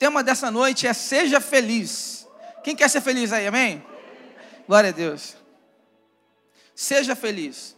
[0.00, 2.26] tema dessa noite é Seja Feliz.
[2.64, 3.84] Quem quer ser feliz aí, amém?
[4.66, 5.36] Glória a Deus.
[6.74, 7.76] Seja feliz.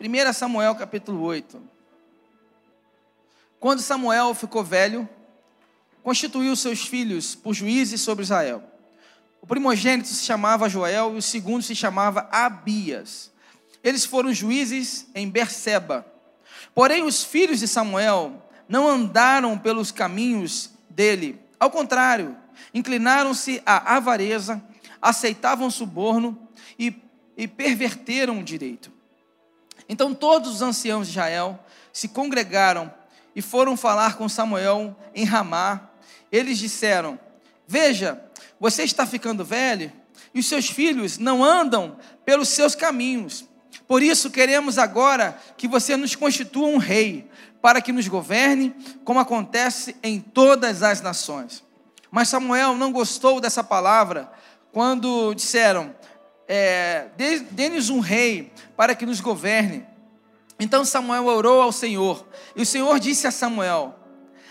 [0.00, 1.62] 1 Samuel capítulo 8.
[3.60, 5.08] Quando Samuel ficou velho,
[6.02, 8.60] constituiu seus filhos por juízes sobre Israel.
[9.40, 13.30] O primogênito se chamava Joel e o segundo se chamava Abias.
[13.84, 16.04] Eles foram juízes em Berseba.
[16.74, 21.40] Porém, os filhos de Samuel não andaram pelos caminhos dele.
[21.58, 22.36] Ao contrário,
[22.72, 24.62] inclinaram-se à avareza,
[25.00, 26.94] aceitavam suborno e,
[27.36, 28.90] e perverteram o direito.
[29.88, 31.58] Então todos os anciãos de Israel
[31.92, 32.92] se congregaram
[33.34, 35.90] e foram falar com Samuel em Ramá.
[36.30, 37.18] Eles disseram:
[37.66, 38.22] Veja,
[38.58, 39.92] você está ficando velho
[40.34, 43.44] e os seus filhos não andam pelos seus caminhos.
[43.92, 48.74] Por isso queremos agora que você nos constitua um rei, para que nos governe,
[49.04, 51.62] como acontece em todas as nações.
[52.10, 54.32] Mas Samuel não gostou dessa palavra
[54.72, 55.94] quando disseram:
[56.48, 57.08] é,
[57.50, 59.84] dê-nos um rei para que nos governe.
[60.58, 63.94] Então Samuel orou ao Senhor, e o Senhor disse a Samuel: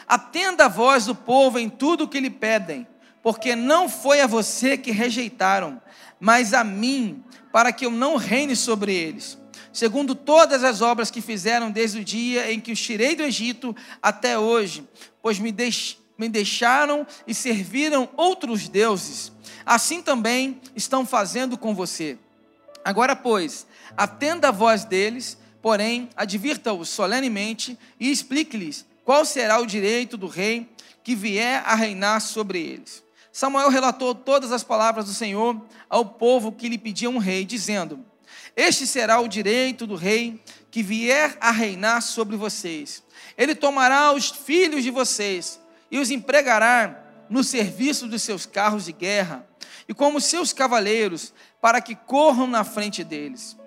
[0.08, 2.88] Atenda a voz do povo em tudo o que lhe pedem,
[3.24, 5.82] porque não foi a você que rejeitaram,
[6.20, 9.41] mas a mim, para que eu não reine sobre eles
[9.72, 13.76] segundo todas as obras que fizeram desde o dia em que os tirei do Egito
[14.02, 14.88] até hoje,
[15.22, 19.32] pois me, deix me deixaram e serviram outros deuses.
[19.66, 22.18] Assim também estão fazendo com você.
[22.84, 30.18] Agora, pois, atenda a voz deles, porém, advirta-os solenemente e explique-lhes qual será o direito
[30.18, 30.70] do rei
[31.04, 33.04] que vier a reinar sobre eles.
[33.32, 38.04] Samuel relatou todas as palavras do Senhor ao povo que lhe pedia um rei, dizendo:
[38.56, 43.04] este será o direito do rei que vier a reinar sobre vocês.
[43.38, 48.92] Ele tomará os filhos de vocês e os empregará no serviço dos seus carros de
[48.92, 49.48] guerra
[49.88, 53.58] e como seus cavaleiros, para que corram na frente deles.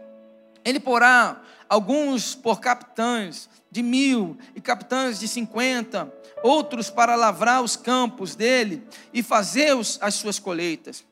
[0.65, 7.77] Ele porá alguns por capitães de mil e capitães de cinquenta, outros para lavrar os
[7.77, 11.05] campos dele e fazer as suas colheitas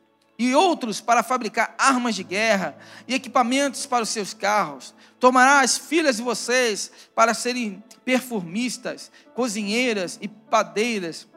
[0.49, 2.77] e outros para fabricar armas de guerra
[3.07, 4.95] e equipamentos para os seus carros.
[5.21, 11.29] Tomará as filhas de vocês para serem perfumistas, cozinheiras e padeiras.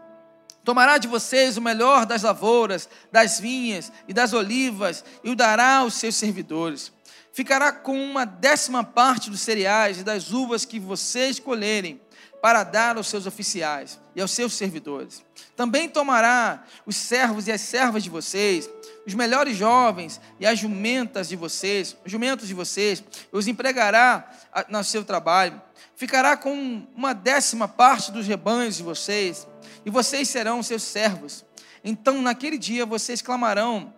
[0.64, 5.78] Tomará de vocês o melhor das lavouras, das vinhas e das olivas e o dará
[5.78, 6.92] aos seus servidores.
[7.32, 12.02] Ficará com uma décima parte dos cereais e das uvas que vocês colherem
[12.42, 15.24] para dar aos seus oficiais e aos seus servidores.
[15.56, 18.70] Também tomará os servos e as servas de vocês,
[19.06, 24.28] os melhores jovens e as jumentas de vocês, os jumentos de vocês, os empregará
[24.68, 25.62] no seu trabalho.
[25.96, 29.48] Ficará com uma décima parte dos rebanhos de vocês,
[29.86, 31.46] e vocês serão seus servos.
[31.84, 33.94] Então, naquele dia, vocês clamarão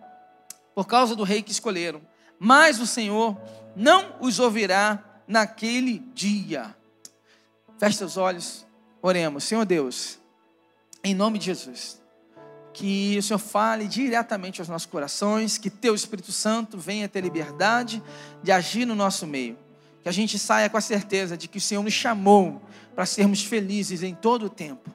[0.74, 2.02] por causa do rei que escolheram,
[2.38, 3.40] mas o Senhor
[3.74, 6.76] não os ouvirá naquele dia.
[7.78, 8.66] Feche seus olhos,
[9.00, 9.44] oremos.
[9.44, 10.18] Senhor Deus,
[11.02, 11.97] em nome de Jesus
[12.78, 18.00] que o Senhor fale diretamente aos nossos corações, que Teu Espírito Santo venha ter liberdade
[18.40, 19.58] de agir no nosso meio.
[20.00, 22.62] Que a gente saia com a certeza de que o Senhor nos chamou
[22.94, 24.94] para sermos felizes em todo o tempo.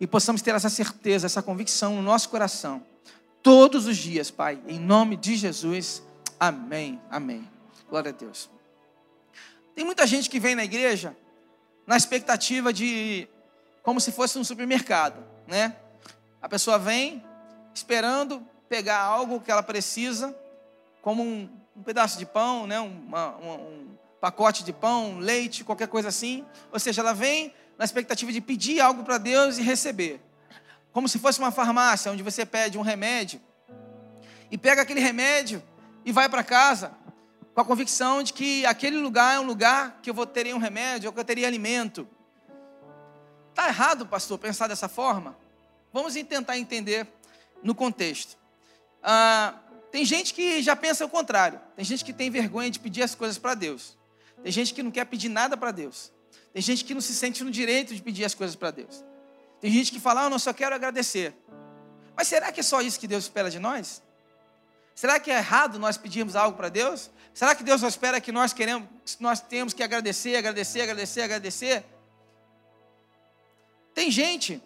[0.00, 2.82] E possamos ter essa certeza, essa convicção no nosso coração.
[3.40, 6.02] Todos os dias, Pai, em nome de Jesus.
[6.40, 7.00] Amém.
[7.08, 7.48] Amém.
[7.88, 8.50] Glória a Deus.
[9.76, 11.16] Tem muita gente que vem na igreja
[11.86, 13.28] na expectativa de
[13.80, 15.76] como se fosse um supermercado, né?
[16.42, 17.24] A pessoa vem
[17.72, 20.36] esperando pegar algo que ela precisa,
[21.00, 22.80] como um, um pedaço de pão, né?
[22.80, 26.44] Uma, uma, um pacote de pão, leite, qualquer coisa assim.
[26.72, 30.20] Ou seja, ela vem na expectativa de pedir algo para Deus e receber.
[30.92, 33.40] Como se fosse uma farmácia onde você pede um remédio
[34.50, 35.62] e pega aquele remédio
[36.04, 36.92] e vai para casa
[37.54, 40.58] com a convicção de que aquele lugar é um lugar que eu vou ter um
[40.58, 42.08] remédio ou que eu teria alimento.
[43.50, 45.36] Está errado, pastor, pensar dessa forma?
[45.92, 47.06] Vamos tentar entender
[47.62, 48.36] no contexto.
[49.02, 49.54] Ah,
[49.90, 51.60] tem gente que já pensa o contrário.
[51.76, 53.96] Tem gente que tem vergonha de pedir as coisas para Deus.
[54.42, 56.10] Tem gente que não quer pedir nada para Deus.
[56.52, 59.04] Tem gente que não se sente no direito de pedir as coisas para Deus.
[59.60, 61.34] Tem gente que fala, ah, eu não só quero agradecer.
[62.16, 64.02] Mas será que é só isso que Deus espera de nós?
[64.94, 67.10] Será que é errado nós pedirmos algo para Deus?
[67.32, 68.88] Será que Deus só espera que nós queremos,
[69.18, 71.84] nós temos que agradecer, agradecer, agradecer, agradecer?
[73.94, 74.62] Tem gente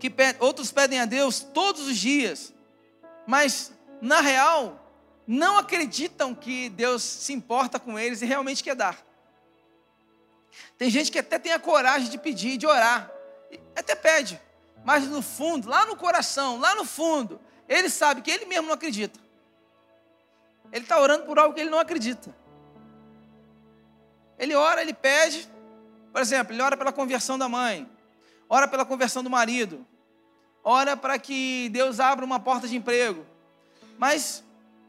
[0.00, 2.52] que outros pedem a Deus todos os dias,
[3.26, 4.80] mas na real
[5.26, 8.98] não acreditam que Deus se importa com eles e realmente quer dar.
[10.78, 13.10] Tem gente que até tem a coragem de pedir, de orar,
[13.76, 14.40] até pede,
[14.84, 17.38] mas no fundo, lá no coração, lá no fundo,
[17.68, 19.20] ele sabe que ele mesmo não acredita.
[20.72, 22.34] Ele está orando por algo que ele não acredita.
[24.38, 25.48] Ele ora, ele pede,
[26.10, 27.88] por exemplo, ele ora pela conversão da mãe,
[28.48, 29.86] ora pela conversão do marido,
[30.62, 33.24] ora para que Deus abra uma porta de emprego.
[33.98, 34.44] Mas,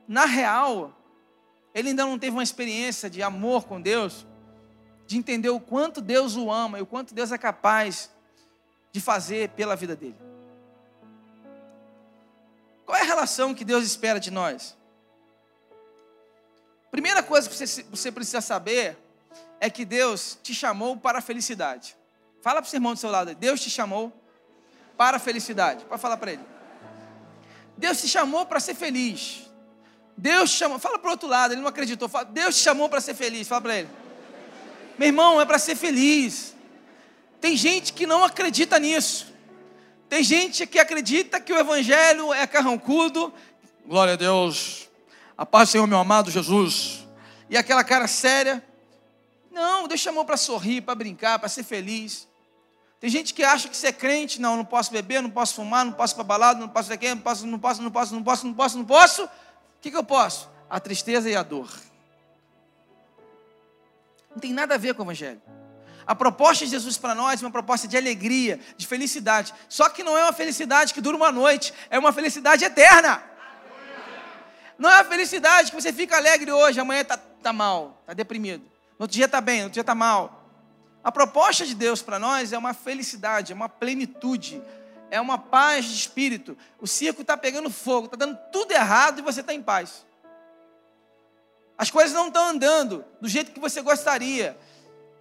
[0.08, 0.94] na real,
[1.74, 4.26] ele ainda não teve uma experiência de amor com Deus,
[5.08, 8.10] de entender o quanto Deus o ama e o quanto Deus é capaz
[8.92, 10.18] de fazer pela vida dele.
[12.86, 14.78] Qual é a relação que Deus espera de nós?
[16.92, 18.98] Primeira coisa que você, precisa saber
[19.62, 21.96] é que Deus te chamou para a felicidade.
[22.42, 24.12] Fala para o seu irmão do seu lado, Deus te chamou
[25.02, 25.84] para a felicidade.
[25.86, 26.44] Pode falar para ele.
[27.76, 29.50] Deus te chamou para ser feliz.
[30.16, 32.08] Deus te chamou, fala para o outro lado, ele não acreditou.
[32.08, 33.48] Fala, Deus te chamou para ser feliz.
[33.48, 33.90] Fala para ele.
[35.00, 36.56] Meu irmão, é para ser feliz.
[37.40, 39.34] Tem gente que não acredita nisso.
[40.08, 43.34] Tem gente que acredita que o evangelho é carrancudo.
[43.84, 44.88] Glória a Deus.
[45.36, 47.08] A paz do Senhor, meu amado Jesus.
[47.50, 48.64] E aquela cara séria.
[49.50, 52.30] Não, Deus chamou para sorrir, para brincar, para ser feliz.
[53.02, 55.92] Tem gente que acha que ser crente, não, não posso beber, não posso fumar, não
[55.92, 58.46] posso ir para balada, não posso daqui, não posso, não posso, não posso, não posso,
[58.46, 59.24] não posso, não posso.
[59.24, 59.30] O
[59.82, 60.48] que, que eu posso?
[60.70, 61.68] A tristeza e a dor.
[64.30, 65.42] Não tem nada a ver com o Evangelho.
[66.06, 69.52] A proposta de Jesus para nós é uma proposta de alegria, de felicidade.
[69.68, 73.24] Só que não é uma felicidade que dura uma noite, é uma felicidade eterna.
[74.78, 78.64] Não é uma felicidade que você fica alegre hoje, amanhã está tá mal, está deprimido.
[79.00, 80.41] No outro dia está bem, no outro dia está mal.
[81.04, 84.62] A proposta de Deus para nós é uma felicidade, é uma plenitude,
[85.10, 86.58] é uma paz de espírito.
[86.80, 90.06] O circo está pegando fogo, está dando tudo errado e você está em paz.
[91.78, 94.56] As coisas não estão andando do jeito que você gostaria,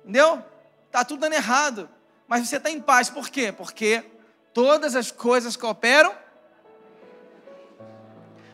[0.03, 0.45] entendeu?
[0.87, 1.89] Está tudo dando errado,
[2.29, 3.09] mas você está em paz.
[3.09, 3.51] Por quê?
[3.51, 4.05] Porque
[4.53, 6.15] todas as coisas cooperam.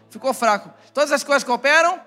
[0.09, 0.73] Ficou fraco.
[0.95, 2.01] Todas as coisas cooperam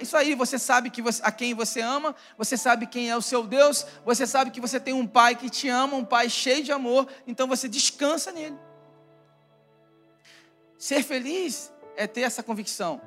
[0.00, 3.22] isso aí, você sabe que você, a quem você ama, você sabe quem é o
[3.22, 6.62] seu Deus, você sabe que você tem um pai que te ama, um pai cheio
[6.62, 8.56] de amor, então você descansa nele.
[10.78, 13.00] Ser feliz é ter essa convicção.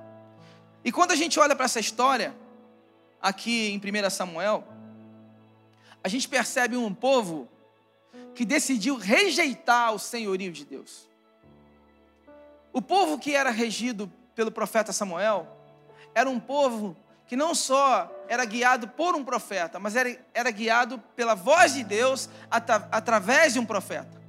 [0.83, 2.35] E quando a gente olha para essa história,
[3.21, 4.63] aqui em 1 Samuel,
[6.03, 7.47] a gente percebe um povo
[8.35, 11.07] que decidiu rejeitar o senhorio de Deus.
[12.71, 15.47] O povo que era regido pelo profeta Samuel
[16.13, 16.95] era um povo
[17.25, 21.83] que não só era guiado por um profeta, mas era, era guiado pela voz de
[21.83, 24.21] Deus atra, através de um profeta.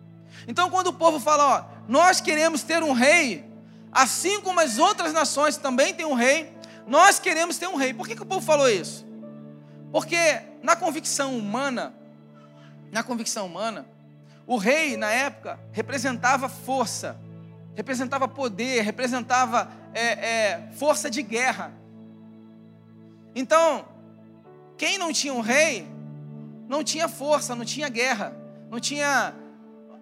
[0.47, 3.45] Então, quando o povo fala, ó, nós queremos ter um rei,
[3.93, 6.53] assim como as outras nações também têm um rei,
[6.87, 7.95] nós queremos ter um rei.
[7.95, 9.07] Por que, que o povo falou isso?
[9.91, 11.95] Porque na convicção humana,
[12.91, 13.87] na convicção humana,
[14.47, 17.17] o rei na época representava força,
[17.75, 21.73] representava poder, representava é, é, força de guerra.
[23.35, 23.87] Então,
[24.79, 25.87] quem não tinha um rei,
[26.69, 28.37] não tinha força, não tinha guerra,
[28.71, 29.35] não tinha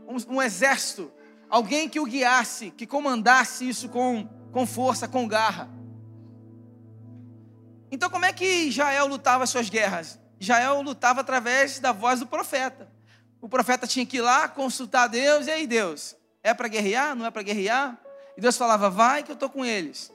[0.07, 1.11] um, um exército,
[1.49, 5.69] alguém que o guiasse, que comandasse isso com, com força, com garra.
[7.91, 10.19] Então, como é que Israel lutava as suas guerras?
[10.41, 12.91] Israel lutava através da voz do profeta.
[13.41, 17.15] O profeta tinha que ir lá consultar Deus, e aí, Deus, é para guerrear?
[17.15, 17.99] Não é para guerrear?
[18.37, 20.13] E Deus falava, vai que eu estou com eles.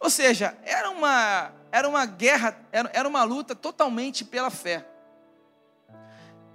[0.00, 4.86] Ou seja, era uma, era uma guerra, era, era uma luta totalmente pela fé.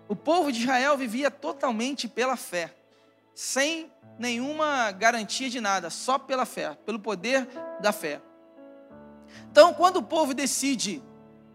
[0.08, 2.74] O povo de Israel vivia totalmente pela fé,
[3.36, 7.48] sem nenhuma garantia de nada, só pela fé, pelo poder
[7.80, 8.20] da fé.
[9.52, 11.02] Então, quando o povo decide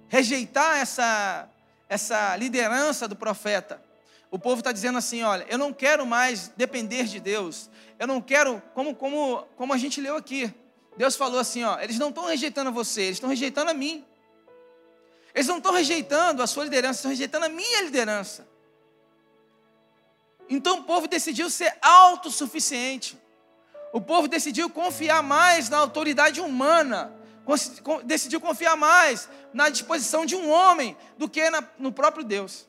[0.08, 1.48] rejeitar essa,
[1.88, 3.82] essa liderança do profeta,
[4.34, 8.20] o povo está dizendo assim: olha, eu não quero mais depender de Deus, eu não
[8.20, 10.52] quero, como, como, como a gente leu aqui,
[10.96, 14.04] Deus falou assim: ó, eles não estão rejeitando você, eles estão rejeitando a mim.
[15.32, 18.44] Eles não estão rejeitando a sua liderança, estão rejeitando a minha liderança.
[20.50, 23.16] Então o povo decidiu ser autossuficiente.
[23.92, 27.14] O povo decidiu confiar mais na autoridade humana
[28.04, 31.42] decidiu confiar mais na disposição de um homem do que
[31.78, 32.66] no próprio Deus.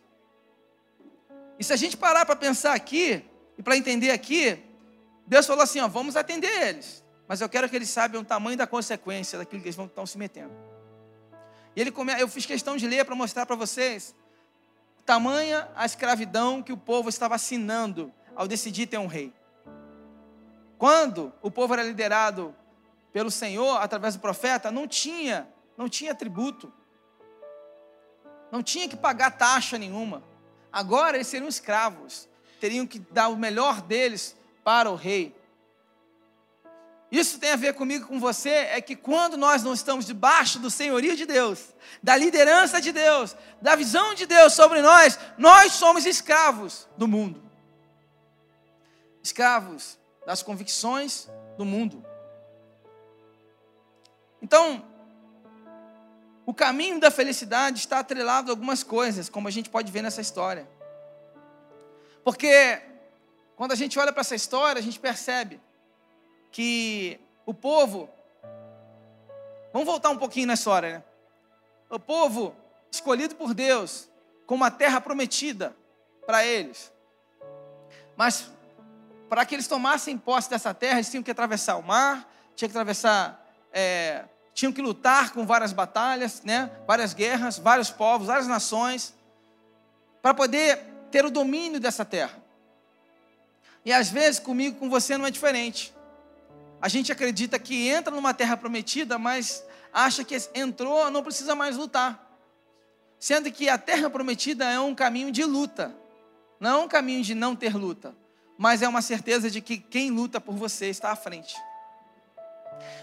[1.58, 3.24] E se a gente parar para pensar aqui,
[3.58, 4.62] e para entender aqui,
[5.26, 8.58] Deus falou assim: ó, vamos atender eles, mas eu quero que eles saibam o tamanho
[8.58, 10.54] da consequência daquilo que eles vão estão se metendo.
[11.76, 12.14] E ele come...
[12.20, 14.16] eu fiz questão de ler para mostrar para vocês
[15.06, 19.32] tamanha a escravidão que o povo estava assinando ao decidir ter um rei.
[20.78, 22.56] Quando o povo era liderado
[23.14, 25.48] pelo Senhor através do profeta, não tinha,
[25.78, 26.74] não tinha tributo.
[28.52, 30.24] Não tinha que pagar taxa nenhuma.
[30.76, 32.28] Agora eles seriam escravos,
[32.60, 35.34] teriam que dar o melhor deles para o rei.
[37.10, 40.70] Isso tem a ver comigo, com você, é que quando nós não estamos debaixo do
[40.70, 46.06] senhorio de Deus, da liderança de Deus, da visão de Deus sobre nós, nós somos
[46.06, 47.42] escravos do mundo.
[49.24, 52.06] Escravos das convicções do mundo.
[54.42, 54.86] Então,
[56.46, 60.22] o caminho da felicidade está atrelado a algumas coisas, como a gente pode ver nessa
[60.22, 60.68] história.
[62.24, 62.82] Porque
[63.56, 65.60] quando a gente olha para essa história, a gente percebe
[66.52, 68.10] que o povo.
[69.74, 71.04] Vamos voltar um pouquinho na história, né?
[71.90, 72.56] O povo
[72.92, 74.08] escolhido por Deus
[74.46, 75.76] com uma terra prometida
[76.26, 76.92] para eles.
[78.16, 78.50] Mas
[79.30, 82.78] para que eles tomassem posse dessa terra, eles tinham que atravessar o mar, tinham que
[82.78, 84.26] atravessar, é,
[84.56, 86.72] tinham que lutar com várias batalhas, né?
[86.88, 89.14] várias guerras, vários povos, várias nações,
[90.22, 90.80] para poder
[91.12, 92.42] ter o domínio dessa terra.
[93.84, 95.94] E às vezes comigo, com você, não é diferente.
[96.82, 101.76] A gente acredita que entra numa terra prometida, mas acha que entrou, não precisa mais
[101.76, 102.26] lutar.
[103.20, 105.94] Sendo que a terra prometida é um caminho de luta,
[106.62, 108.16] não é um caminho de não ter luta,
[108.58, 111.54] mas é uma certeza de que quem luta por você está à frente.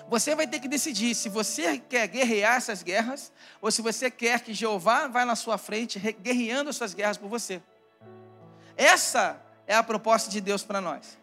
[0.09, 4.41] Você vai ter que decidir se você quer guerrear essas guerras ou se você quer
[4.41, 7.63] que Jeová vá na sua frente guerreando as suas guerras por você.
[8.77, 11.19] Essa é a proposta de Deus para nós.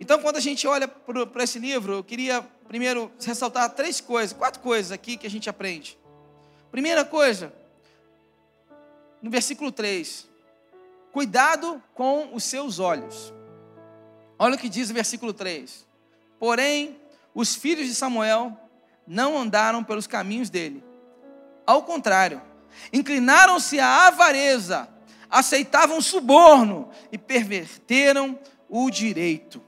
[0.00, 4.60] Então, quando a gente olha para esse livro, eu queria primeiro ressaltar três coisas, quatro
[4.60, 5.98] coisas aqui que a gente aprende.
[6.70, 7.52] Primeira coisa,
[9.20, 10.28] no versículo 3:
[11.12, 13.32] Cuidado com os seus olhos.
[14.38, 15.84] Olha o que diz o versículo 3.
[16.38, 17.00] Porém,
[17.34, 18.56] os filhos de Samuel
[19.06, 20.84] não andaram pelos caminhos dele.
[21.66, 22.42] Ao contrário,
[22.92, 24.88] inclinaram-se à avareza,
[25.30, 29.62] aceitavam suborno e perverteram o direito.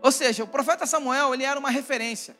[0.00, 2.36] Ou seja, o profeta Samuel, ele era uma referência.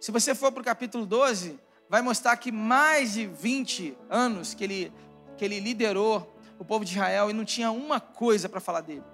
[0.00, 4.64] Se você for para o capítulo 12, vai mostrar que mais de 20 anos que
[4.64, 4.92] ele,
[5.36, 9.04] que ele liderou o povo de Israel e não tinha uma coisa para falar dele.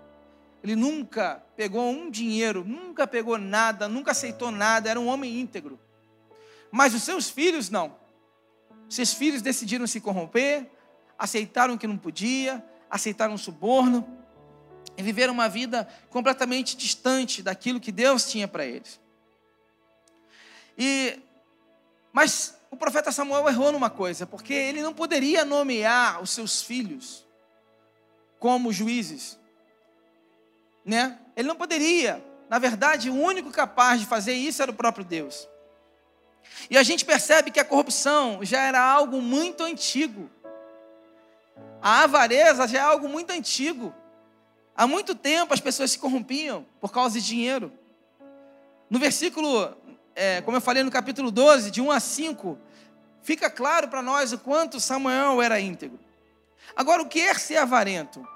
[0.64, 5.78] Ele nunca pegou um dinheiro, nunca pegou nada, nunca aceitou nada, era um homem íntegro.
[6.70, 7.94] Mas os seus filhos não.
[8.88, 10.70] Seus filhos decidiram se corromper,
[11.18, 14.08] aceitaram que não podia, aceitaram um suborno
[14.96, 18.98] e viveram uma vida completamente distante daquilo que Deus tinha para eles.
[20.78, 21.20] E
[22.10, 27.26] mas o profeta Samuel errou numa coisa, porque ele não poderia nomear os seus filhos
[28.38, 29.38] como juízes,
[30.84, 31.18] né?
[31.36, 32.24] Ele não poderia.
[32.48, 35.48] Na verdade, o único capaz de fazer isso era o próprio Deus.
[36.68, 40.30] E a gente percebe que a corrupção já era algo muito antigo.
[41.80, 43.94] A avareza já é algo muito antigo.
[44.76, 47.72] Há muito tempo as pessoas se corrompiam por causa de dinheiro.
[48.90, 49.74] No versículo,
[50.14, 52.58] é, como eu falei no capítulo 12, de 1 a 5,
[53.22, 55.98] fica claro para nós o quanto Samuel era íntegro.
[56.76, 58.26] Agora, o que é ser avarento?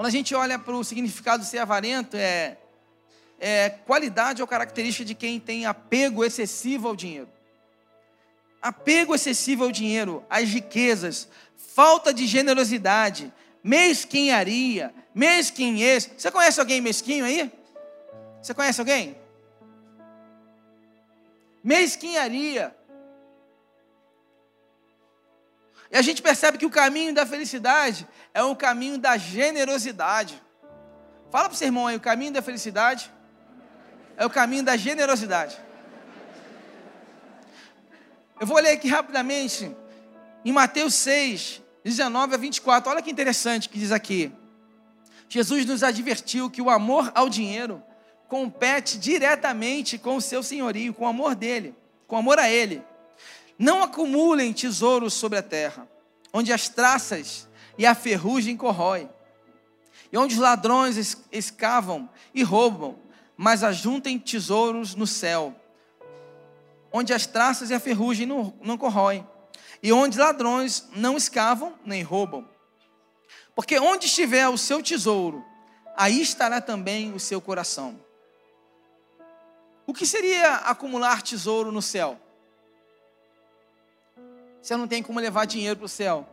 [0.00, 2.56] Quando a gente olha para o significado de ser avarento, é,
[3.38, 7.28] é qualidade ou característica de quem tem apego excessivo ao dinheiro.
[8.62, 13.30] Apego excessivo ao dinheiro, às riquezas, falta de generosidade,
[13.62, 16.10] mesquinharia, mesquinhez.
[16.16, 17.52] Você conhece alguém mesquinho aí?
[18.40, 19.14] Você conhece alguém?
[21.62, 22.74] Mesquinharia.
[25.90, 30.40] E a gente percebe que o caminho da felicidade é o caminho da generosidade.
[31.30, 33.10] Fala para o seu irmão aí, o caminho da felicidade
[34.16, 35.58] é o caminho da generosidade.
[38.38, 39.74] Eu vou ler aqui rapidamente
[40.44, 42.90] em Mateus 6, 19 a 24.
[42.90, 44.32] Olha que interessante que diz aqui.
[45.28, 47.82] Jesus nos advertiu que o amor ao dinheiro
[48.28, 51.74] compete diretamente com o seu senhorio, com o amor dele,
[52.06, 52.82] com o amor a ele.
[53.60, 55.86] Não acumulem tesouros sobre a terra,
[56.32, 59.06] onde as traças e a ferrugem corroem,
[60.10, 62.98] e onde os ladrões escavam e roubam,
[63.36, 65.54] mas ajuntem tesouros no céu,
[66.90, 69.28] onde as traças e a ferrugem não, não corroem
[69.82, 72.48] e onde ladrões não escavam nem roubam.
[73.54, 75.44] Porque onde estiver o seu tesouro,
[75.94, 78.00] aí estará também o seu coração.
[79.86, 82.18] O que seria acumular tesouro no céu?
[84.60, 86.28] Você não tem como levar dinheiro para o céu.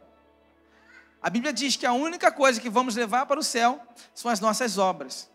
[1.22, 3.82] A Bíblia diz que a única coisa que vamos levar para o céu
[4.14, 5.30] são as nossas obras.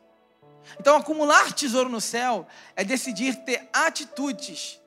[0.78, 2.46] Então, acumular tesouro no céu
[2.76, 4.80] é decidir ter atitudes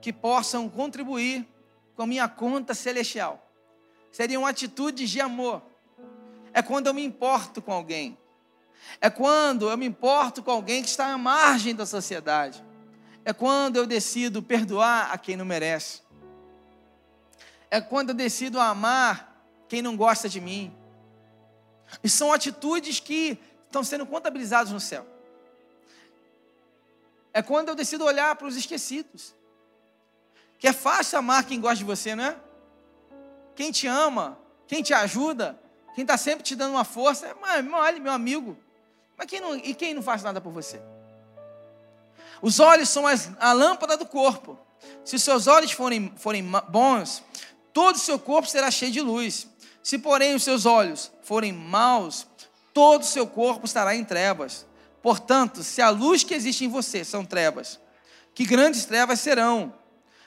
[0.00, 1.46] que possam contribuir
[1.94, 3.46] com a minha conta celestial.
[4.10, 5.62] Seriam atitudes de amor.
[6.52, 8.18] É quando eu me importo com alguém.
[9.00, 12.64] É quando eu me importo com alguém que está à margem da sociedade.
[13.24, 16.00] É quando eu decido perdoar a quem não merece.
[17.70, 20.74] É quando eu decido amar quem não gosta de mim.
[22.02, 25.06] E são atitudes que estão sendo contabilizadas no céu.
[27.32, 29.34] É quando eu decido olhar para os esquecidos.
[30.58, 32.36] Que é fácil amar quem gosta de você, não é?
[33.54, 35.58] Quem te ama, quem te ajuda,
[35.94, 37.34] quem está sempre te dando uma força, é,
[37.72, 38.56] olha, meu amigo.
[39.16, 40.80] Mas quem não, e quem não faz nada por você?
[42.42, 44.58] Os olhos são as, a lâmpada do corpo.
[45.04, 47.22] Se os seus olhos forem, forem bons,
[47.72, 49.46] todo o seu corpo será cheio de luz.
[49.82, 52.26] Se, porém, os seus olhos forem maus,
[52.72, 54.66] todo o seu corpo estará em trevas.
[55.02, 57.80] Portanto, se a luz que existe em você são trevas,
[58.34, 59.74] que grandes trevas serão.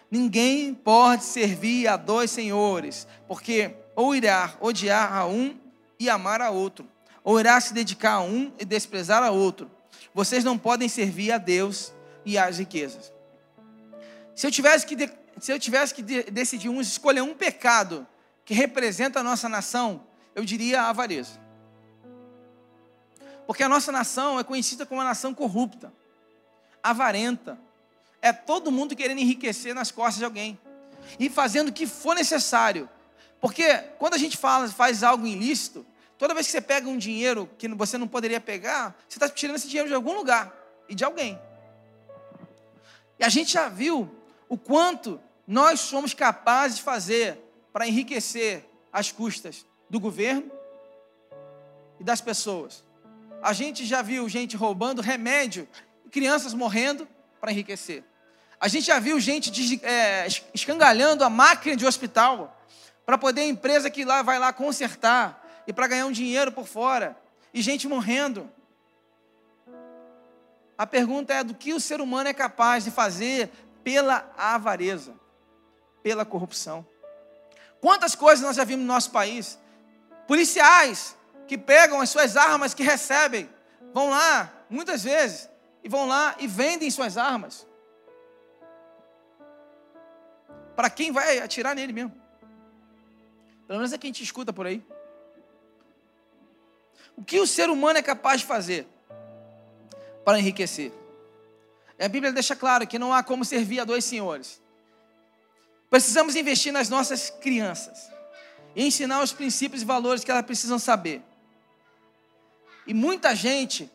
[0.10, 5.58] Ninguém pode servir a dois senhores, porque ou irá odiar a um
[6.00, 6.88] e amar a outro,
[7.24, 9.70] ou irá se dedicar a um e desprezar a outro.
[10.14, 11.94] Vocês não podem servir a Deus
[12.26, 13.12] e às riquezas.
[14.36, 14.96] Se eu tivesse que,
[15.40, 18.08] se eu tivesse que decidir um, escolher um pecado
[18.46, 20.04] que representa a nossa nação,
[20.36, 21.40] eu diria a avareza.
[23.46, 25.94] Porque a nossa nação é conhecida como uma nação corrupta,
[26.82, 27.60] avarenta.
[28.22, 30.58] É todo mundo querendo enriquecer nas costas de alguém
[31.20, 32.90] e fazendo o que for necessário.
[33.42, 35.86] Porque quando a gente fala, faz algo ilícito,
[36.18, 39.58] toda vez que você pega um dinheiro que você não poderia pegar, você está tirando
[39.58, 40.54] esse dinheiro de algum lugar
[40.88, 41.38] e de alguém.
[43.20, 44.10] E a gente já viu
[44.54, 47.40] o quanto nós somos capazes de fazer
[47.74, 50.52] para enriquecer as custas do governo
[52.00, 52.84] e das pessoas.
[53.42, 55.68] A gente já viu gente roubando remédio,
[56.12, 57.08] crianças morrendo
[57.42, 58.04] para enriquecer.
[58.60, 62.56] A gente já viu gente é, escangalhando a máquina de hospital
[63.08, 66.68] para poder a empresa que lá vai lá consertar e para ganhar um dinheiro por
[66.68, 67.18] fora
[67.52, 68.48] e gente morrendo.
[70.78, 73.50] A pergunta é do que o ser humano é capaz de fazer
[73.84, 75.14] pela avareza,
[76.02, 76.86] pela corrupção.
[77.82, 79.60] Quantas coisas nós já vimos no nosso país?
[80.28, 81.18] Policiais
[81.48, 83.50] que pegam as suas armas que recebem,
[83.94, 85.50] vão lá, muitas vezes,
[85.84, 87.68] e vão lá e vendem suas armas.
[90.76, 92.14] Para quem vai atirar nele mesmo.
[93.68, 94.84] Pelo menos é quem te escuta por aí.
[97.16, 98.88] O que o ser humano é capaz de fazer
[100.24, 100.92] para enriquecer?
[102.04, 104.62] A Bíblia deixa claro que não há como servir a dois senhores.
[105.90, 108.12] Precisamos investir nas nossas crianças
[108.76, 111.24] e ensinar os princípios e valores que elas precisam saber.
[112.86, 113.90] E muita gente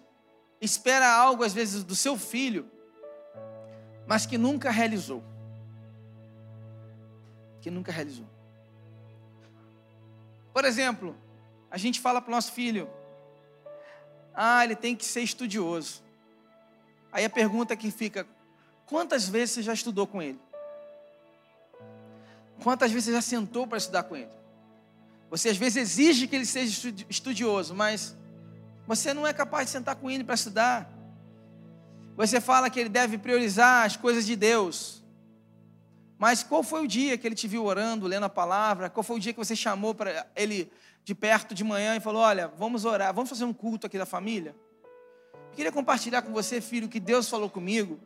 [0.59, 2.71] espera algo, às vezes, do seu filho,
[4.07, 5.23] mas que nunca realizou.
[7.61, 8.27] Que nunca realizou.
[10.55, 11.14] Por exemplo,
[11.71, 12.88] a gente fala para o nosso filho:
[14.33, 16.08] ah, ele tem que ser estudioso.
[17.12, 18.27] Aí a pergunta que fica:
[18.87, 20.38] quantas vezes você já estudou com ele?
[22.62, 24.31] Quantas vezes você já sentou para estudar com ele?
[25.31, 28.16] Você às vezes exige que ele seja estudioso, mas
[28.87, 30.90] você não é capaz de sentar com ele para estudar.
[32.16, 35.05] Você fala que ele deve priorizar as coisas de Deus.
[36.18, 38.90] Mas qual foi o dia que ele te viu orando, lendo a palavra?
[38.90, 40.73] Qual foi o dia que você chamou para ele
[41.05, 44.07] de perto de manhã e falou: Olha, vamos orar, vamos fazer um culto aqui da
[44.07, 44.57] família?
[45.59, 47.99] Queria compartilhar com você, filho, que Deus falou comigo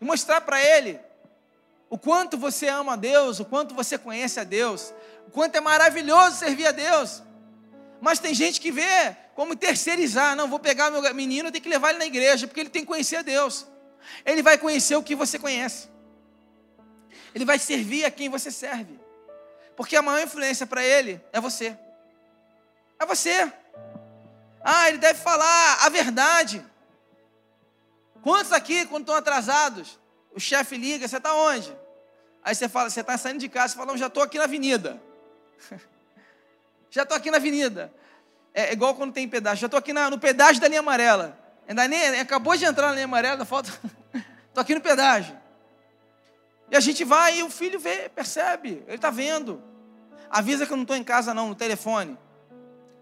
[0.00, 0.98] e mostrar para ele
[1.88, 4.92] o quanto você ama a Deus, o quanto você conhece a Deus,
[5.28, 7.22] o quanto é maravilhoso servir a Deus.
[8.00, 10.34] Mas tem gente que vê como terceirizar.
[10.34, 12.88] Não, vou pegar meu menino, tenho que levar ele na igreja, porque ele tem que
[12.88, 13.68] conhecer a Deus.
[14.26, 15.88] Ele vai conhecer o que você conhece.
[17.32, 18.98] Ele vai servir a quem você serve.
[19.76, 21.78] Porque a maior influência para ele é você.
[22.98, 23.52] É você.
[24.64, 26.64] Ah, ele deve falar a verdade.
[28.22, 30.00] Quantos aqui, quando estão atrasados,
[30.34, 31.76] o chefe liga, você está onde?
[32.42, 34.44] Aí você fala, você está saindo de casa, você fala, não, já estou aqui na
[34.44, 35.00] avenida.
[36.90, 37.92] Já estou aqui na avenida.
[38.54, 39.62] É igual quando tem pedágio.
[39.62, 41.36] Já estou aqui na, no pedágio da linha amarela.
[41.66, 43.68] Ainda nem acabou de entrar na linha amarela, falta.
[44.46, 45.36] Estou aqui no pedágio.
[46.70, 49.60] E a gente vai e o filho vê, percebe, ele está vendo.
[50.30, 52.16] Avisa que eu não estou em casa, não, no telefone.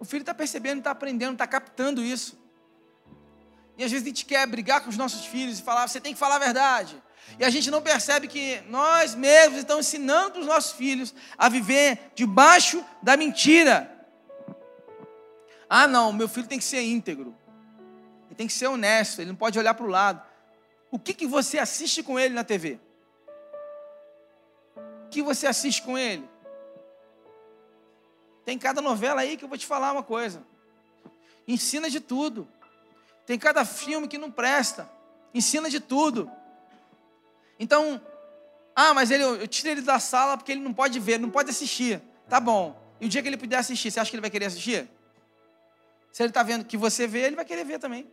[0.02, 2.36] O filho está percebendo, está aprendendo, está captando isso.
[3.78, 6.12] E às vezes a gente quer brigar com os nossos filhos e falar, você tem
[6.12, 7.00] que falar a verdade.
[7.38, 12.10] E a gente não percebe que nós mesmos estamos ensinando os nossos filhos a viver
[12.16, 13.88] debaixo da mentira.
[15.70, 17.32] Ah, não, meu filho tem que ser íntegro.
[18.26, 20.20] Ele tem que ser honesto, ele não pode olhar para o lado.
[20.90, 22.80] O que, que você assiste com ele na TV?
[25.12, 26.28] que você assiste com ele?
[28.44, 30.42] Tem cada novela aí que eu vou te falar uma coisa.
[31.46, 32.48] Ensina de tudo.
[33.26, 34.90] Tem cada filme que não presta.
[35.34, 36.30] Ensina de tudo.
[37.58, 38.00] Então,
[38.74, 41.50] ah, mas ele, eu tirei ele da sala porque ele não pode ver, não pode
[41.50, 42.02] assistir.
[42.28, 42.80] Tá bom.
[43.00, 44.88] E o dia que ele puder assistir, você acha que ele vai querer assistir?
[46.12, 48.10] Se ele está vendo que você vê, ele vai querer ver também.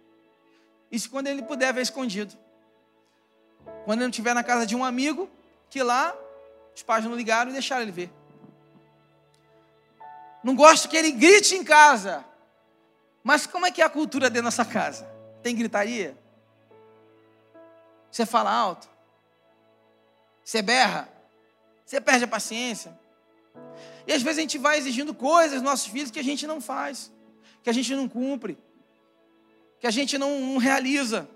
[0.91, 2.35] Isso quando ele puder ver escondido.
[3.85, 5.29] Quando ele não estiver na casa de um amigo,
[5.69, 6.15] que lá
[6.75, 8.11] os pais não ligaram e deixaram ele ver.
[10.43, 12.25] Não gosto que ele grite em casa.
[13.23, 15.09] Mas como é que é a cultura dentro nossa casa?
[15.43, 16.17] Tem gritaria?
[18.11, 18.89] Você fala alto?
[20.43, 21.07] Você berra?
[21.85, 22.97] Você perde a paciência?
[24.07, 26.59] E às vezes a gente vai exigindo coisas dos nossos filhos que a gente não
[26.59, 27.11] faz,
[27.61, 28.57] que a gente não cumpre,
[29.79, 31.29] que a gente não, não realiza.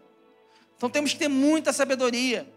[0.75, 2.51] Então temos que ter muita sabedoria.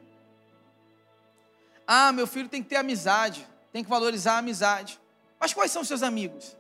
[1.86, 4.98] Ah, meu filho tem que ter amizade, tem que valorizar a amizade.
[5.38, 6.56] Mas quais são seus amigos?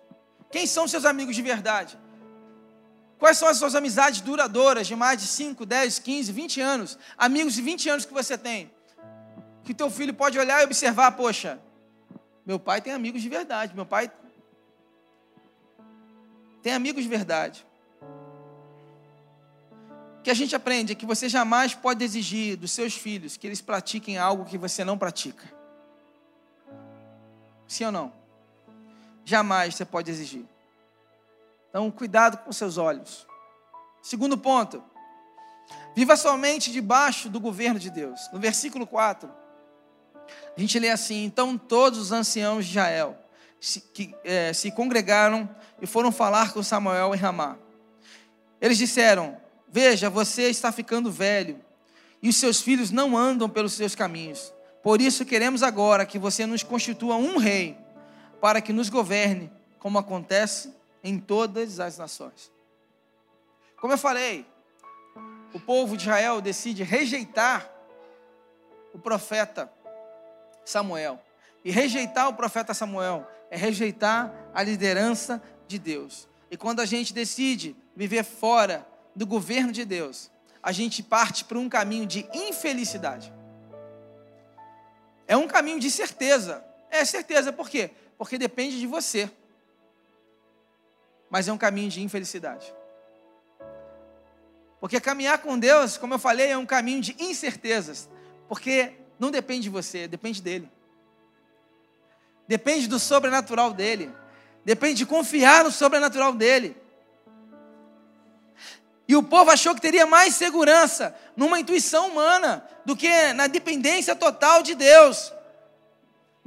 [0.50, 1.98] Quem são seus amigos de verdade?
[3.18, 6.98] Quais são as suas amizades duradouras de mais de 5, 10, 15, 20 anos?
[7.16, 8.70] Amigos de 20 anos que você tem.
[9.64, 11.58] Que teu filho pode olhar e observar, poxa,
[12.44, 14.10] meu pai tem amigos de verdade, meu pai
[16.62, 17.66] tem amigos de verdade.
[20.20, 23.46] O que a gente aprende é que você jamais pode exigir dos seus filhos que
[23.46, 25.44] eles pratiquem algo que você não pratica.
[27.66, 28.12] Sim ou não?
[29.28, 30.44] Jamais você pode exigir.
[31.68, 33.26] Então, cuidado com seus olhos.
[34.00, 34.80] Segundo ponto,
[35.96, 38.30] viva somente debaixo do governo de Deus.
[38.32, 39.28] No versículo 4,
[40.56, 43.18] a gente lê assim: Então todos os anciãos de Israel
[43.60, 45.50] se, que, é, se congregaram
[45.82, 47.56] e foram falar com Samuel em Ramá.
[48.60, 49.36] Eles disseram:
[49.68, 51.60] Veja, você está ficando velho
[52.22, 54.52] e os seus filhos não andam pelos seus caminhos.
[54.84, 57.76] Por isso queremos agora que você nos constitua um rei
[58.46, 62.52] para que nos governe, como acontece em todas as nações.
[63.80, 64.46] Como eu falei,
[65.52, 67.68] o povo de Israel decide rejeitar
[68.94, 69.68] o profeta
[70.64, 71.20] Samuel.
[71.64, 76.28] E rejeitar o profeta Samuel é rejeitar a liderança de Deus.
[76.48, 80.30] E quando a gente decide viver fora do governo de Deus,
[80.62, 83.32] a gente parte para um caminho de infelicidade.
[85.26, 86.64] É um caminho de certeza.
[86.88, 87.90] É certeza, por quê?
[88.18, 89.30] Porque depende de você
[91.28, 92.74] mas é um caminho de infelicidade.
[94.80, 98.08] Porque caminhar com Deus, como eu falei, é um caminho de incertezas,
[98.48, 100.70] porque não depende de você, depende dele.
[102.46, 104.12] Depende do sobrenatural dele.
[104.64, 106.76] Depende de confiar no sobrenatural dele.
[109.08, 114.14] E o povo achou que teria mais segurança numa intuição humana do que na dependência
[114.14, 115.32] total de Deus.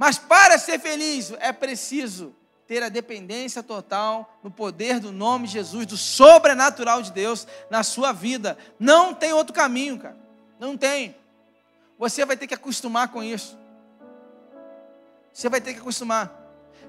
[0.00, 2.34] Mas para ser feliz é preciso
[2.66, 7.82] ter a dependência total no poder do nome de Jesus, do sobrenatural de Deus na
[7.82, 8.56] sua vida.
[8.78, 10.16] Não tem outro caminho, cara.
[10.58, 11.14] Não tem.
[11.98, 13.58] Você vai ter que acostumar com isso.
[15.34, 16.34] Você vai ter que acostumar.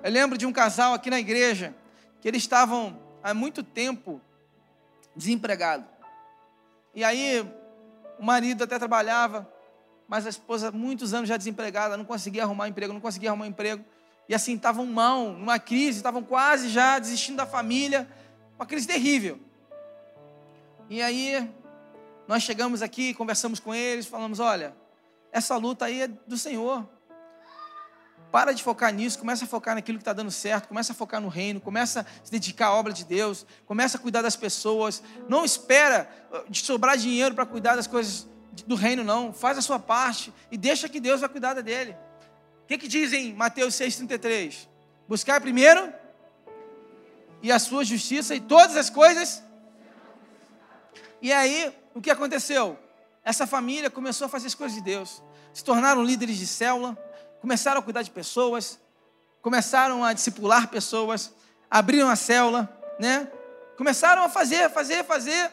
[0.01, 1.75] Eu lembro de um casal aqui na igreja
[2.21, 4.21] que eles estavam há muito tempo
[5.13, 5.83] desempregado.
[6.95, 7.45] E aí
[8.17, 9.51] o marido até trabalhava,
[10.11, 13.81] mas a esposa muitos anos já desempregada, não conseguia arrumar emprego, não conseguia arrumar emprego
[14.27, 18.05] e assim estavam mal, numa crise, estavam quase já desistindo da família,
[18.57, 19.39] uma crise terrível.
[20.89, 21.49] E aí
[22.27, 24.75] nós chegamos aqui, conversamos com eles, falamos: olha,
[25.31, 26.85] essa luta aí é do Senhor.
[28.33, 31.21] Para de focar nisso, começa a focar naquilo que está dando certo, começa a focar
[31.21, 35.01] no reino, começa a se dedicar à obra de Deus, começa a cuidar das pessoas.
[35.29, 38.27] Não espera uh, de sobrar dinheiro para cuidar das coisas
[38.65, 39.33] do reino, não.
[39.33, 41.95] Faz a sua parte e deixa que Deus vai cuidar dele
[42.71, 44.67] que, que diz em Mateus 6,33?
[45.07, 45.93] Buscar primeiro
[47.41, 49.43] e a sua justiça e todas as coisas.
[51.21, 52.79] E aí, o que aconteceu?
[53.25, 55.21] Essa família começou a fazer as coisas de Deus,
[55.53, 56.97] se tornaram líderes de célula,
[57.41, 58.79] começaram a cuidar de pessoas,
[59.41, 61.33] começaram a discipular pessoas,
[61.69, 63.29] abriram a célula, né?
[63.75, 65.51] Começaram a fazer, fazer, fazer,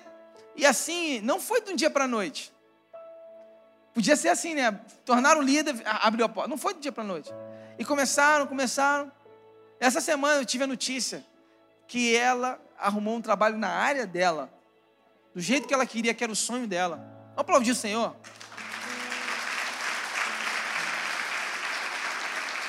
[0.55, 2.53] e assim, não foi de um dia para a noite.
[3.99, 4.81] Podia ser assim, né?
[5.05, 6.49] Tornaram líder, abriu a porta.
[6.49, 7.35] Não foi do dia para a noite.
[7.77, 9.11] E começaram, começaram.
[9.81, 11.27] Essa semana eu tive a notícia
[11.89, 14.55] que ela arrumou um trabalho na área dela,
[15.35, 16.99] do jeito que ela queria, que era o sonho dela.
[17.31, 18.15] Vamos aplaudir o Senhor.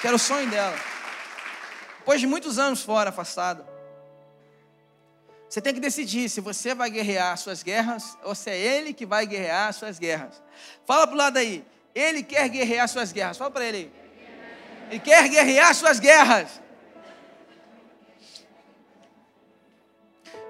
[0.01, 0.75] Que era o sonho dela.
[1.99, 3.68] Depois de muitos anos fora, afastada.
[5.49, 9.03] Você tem que decidir se você vai guerrear suas guerras ou se é ele que
[9.03, 10.41] vai guerrear suas guerras.
[10.85, 11.65] Fala para o lado aí.
[11.95, 13.35] Ele quer guerrear suas guerras.
[13.35, 13.91] Fala para ele aí.
[14.91, 16.61] Ele quer guerrear suas guerras.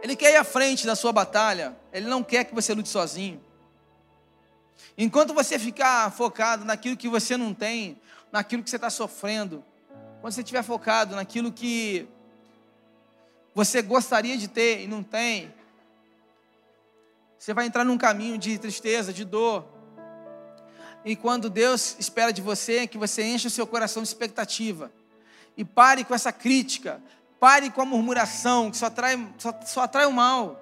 [0.02, 1.78] Ele quer ir à frente da sua batalha.
[1.94, 3.42] Ele não quer que você lute sozinho.
[4.98, 7.98] Enquanto você ficar focado naquilo que você não tem,
[8.34, 9.64] naquilo que você está sofrendo,
[10.20, 12.06] quando você estiver focado naquilo que
[13.54, 15.54] você gostaria de ter e não tem,
[17.40, 19.66] você vai entrar num caminho de tristeza, de dor.
[21.06, 24.92] E quando Deus espera de você que você encha o seu coração de expectativa.
[25.56, 27.02] E pare com essa crítica,
[27.40, 30.60] pare com a murmuração, que só atrai, só, só atrai o mal.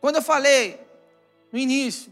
[0.00, 0.80] Quando eu falei
[1.52, 2.10] no início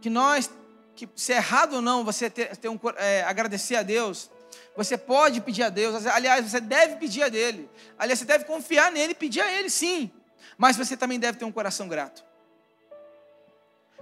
[0.00, 0.50] que nós,
[0.96, 4.30] que se é errado ou não você ter, ter um, é, agradecer a Deus,
[4.76, 7.70] você pode pedir a Deus, aliás, você deve pedir a dele.
[7.98, 10.10] Aliás, você deve confiar nele e pedir a ele, sim.
[10.58, 12.24] Mas você também deve ter um coração grato.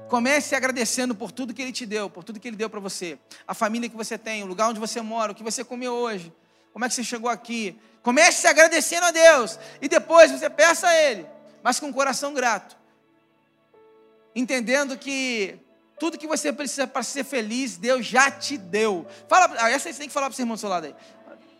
[0.08, 3.18] Comece agradecendo por tudo que ele te deu, por tudo que ele deu para você.
[3.46, 6.32] A família que você tem, o lugar onde você mora, o que você comeu hoje,
[6.72, 7.78] como é que você chegou aqui.
[8.02, 11.26] Comece agradecendo a Deus e depois você peça a ele,
[11.62, 12.76] mas com um coração grato.
[14.34, 15.58] Entendendo que
[16.02, 19.06] tudo que você precisa para ser feliz, Deus já te deu.
[19.28, 20.96] Fala, essa você tem que falar para o seu irmão do seu lado aí.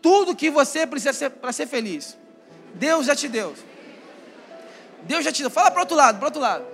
[0.01, 2.17] Tudo que você precisa para ser feliz,
[2.73, 3.55] Deus já te deu.
[5.03, 5.49] Deus já te deu.
[5.49, 6.65] Fala para o outro lado, para o outro lado.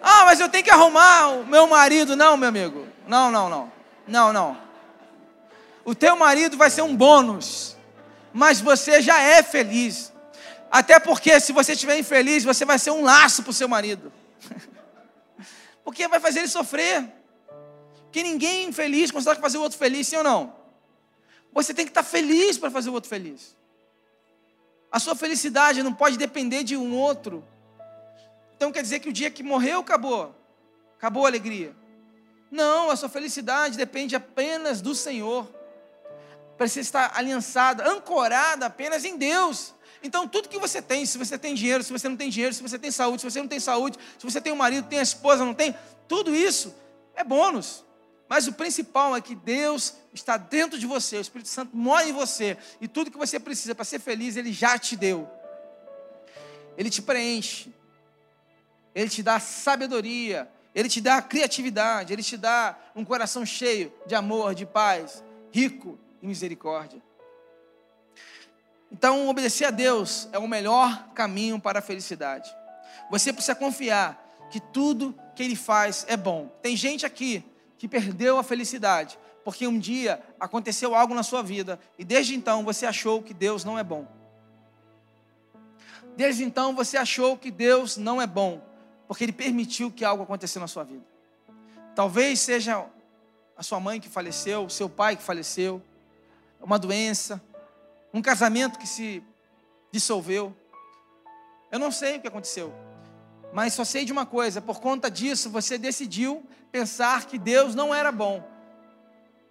[0.00, 2.16] Ah, mas eu tenho que arrumar o meu marido.
[2.16, 2.88] Não, meu amigo.
[3.06, 3.72] Não, não, não.
[4.06, 4.56] Não, não.
[5.84, 7.76] O teu marido vai ser um bônus.
[8.32, 10.14] Mas você já é feliz.
[10.70, 14.10] Até porque se você estiver infeliz, você vai ser um laço para o seu marido.
[15.88, 17.10] porque vai fazer ele sofrer.
[18.02, 20.54] Porque ninguém infeliz consegue fazer o outro feliz, sim ou não?
[21.50, 23.56] Você tem que estar feliz para fazer o outro feliz.
[24.92, 27.42] A sua felicidade não pode depender de um outro.
[28.54, 30.36] Então quer dizer que o dia que morreu, acabou.
[30.98, 31.74] Acabou a alegria.
[32.50, 35.48] Não, a sua felicidade depende apenas do Senhor.
[36.58, 39.72] Precisa estar aliançada, ancorada apenas em Deus.
[40.02, 42.62] Então, tudo que você tem, se você tem dinheiro, se você não tem dinheiro, se
[42.62, 45.02] você tem saúde, se você não tem saúde, se você tem um marido, tem a
[45.02, 45.74] esposa, não tem,
[46.06, 46.74] tudo isso
[47.14, 47.84] é bônus.
[48.28, 52.12] Mas o principal é que Deus está dentro de você, o Espírito Santo mora em
[52.12, 55.28] você, e tudo que você precisa para ser feliz, Ele já te deu.
[56.76, 57.72] Ele te preenche,
[58.98, 64.14] ele te dá sabedoria, Ele te dá criatividade, Ele te dá um coração cheio de
[64.16, 67.00] amor, de paz, rico em misericórdia.
[68.90, 72.54] Então, obedecer a Deus é o melhor caminho para a felicidade.
[73.10, 76.48] Você precisa confiar que tudo que Ele faz é bom.
[76.62, 77.44] Tem gente aqui
[77.76, 82.62] que perdeu a felicidade porque um dia aconteceu algo na sua vida e desde então
[82.64, 84.06] você achou que Deus não é bom.
[86.16, 88.60] Desde então você achou que Deus não é bom
[89.06, 91.04] porque Ele permitiu que algo acontecesse na sua vida.
[91.94, 92.84] Talvez seja
[93.56, 95.82] a sua mãe que faleceu, seu pai que faleceu,
[96.60, 97.42] uma doença,
[98.18, 99.22] um casamento que se
[99.92, 100.54] dissolveu.
[101.70, 102.74] Eu não sei o que aconteceu,
[103.52, 107.94] mas só sei de uma coisa: por conta disso você decidiu pensar que Deus não
[107.94, 108.46] era bom,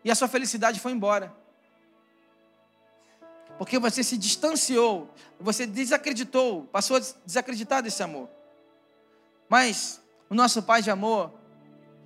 [0.03, 1.34] e a sua felicidade foi embora.
[3.58, 8.30] Porque você se distanciou, você desacreditou, passou a desacreditar desse amor.
[9.49, 9.99] Mas
[10.30, 11.34] o nosso Pai de amor,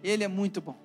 [0.02, 0.78] Ele é muito bom.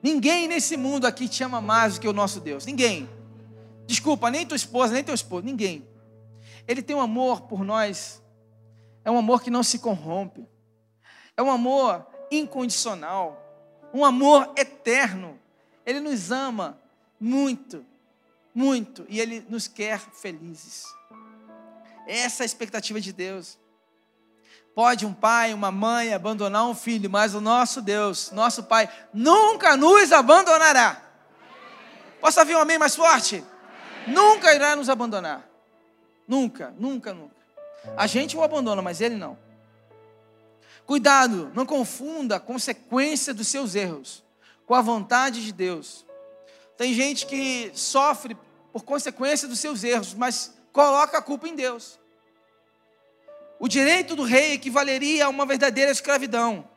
[0.00, 2.64] Ninguém nesse mundo aqui te ama mais do que o nosso Deus.
[2.64, 3.17] Ninguém.
[3.88, 5.88] Desculpa, nem tua esposa, nem teu esposo, ninguém.
[6.66, 8.22] Ele tem um amor por nós.
[9.02, 10.46] É um amor que não se corrompe.
[11.34, 13.42] É um amor incondicional.
[13.94, 15.40] Um amor eterno.
[15.86, 16.78] Ele nos ama
[17.18, 17.82] muito,
[18.54, 19.06] muito.
[19.08, 20.84] E Ele nos quer felizes.
[22.06, 23.58] Essa é a expectativa de Deus.
[24.74, 29.78] Pode um pai, uma mãe abandonar um filho, mas o nosso Deus, nosso Pai, nunca
[29.78, 31.02] nos abandonará.
[32.20, 33.42] Posso ouvir um amém mais forte?
[34.08, 35.48] Nunca irá nos abandonar.
[36.26, 37.36] Nunca, nunca, nunca.
[37.96, 39.38] A gente o abandona, mas ele não.
[40.84, 44.22] Cuidado, não confunda a consequência dos seus erros
[44.66, 46.04] com a vontade de Deus.
[46.76, 48.36] Tem gente que sofre
[48.72, 51.98] por consequência dos seus erros, mas coloca a culpa em Deus.
[53.58, 56.68] O direito do rei equivaleria a uma verdadeira escravidão,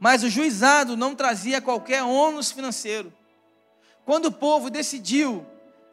[0.00, 3.12] mas o juizado não trazia qualquer ônus financeiro.
[4.04, 5.46] Quando o povo decidiu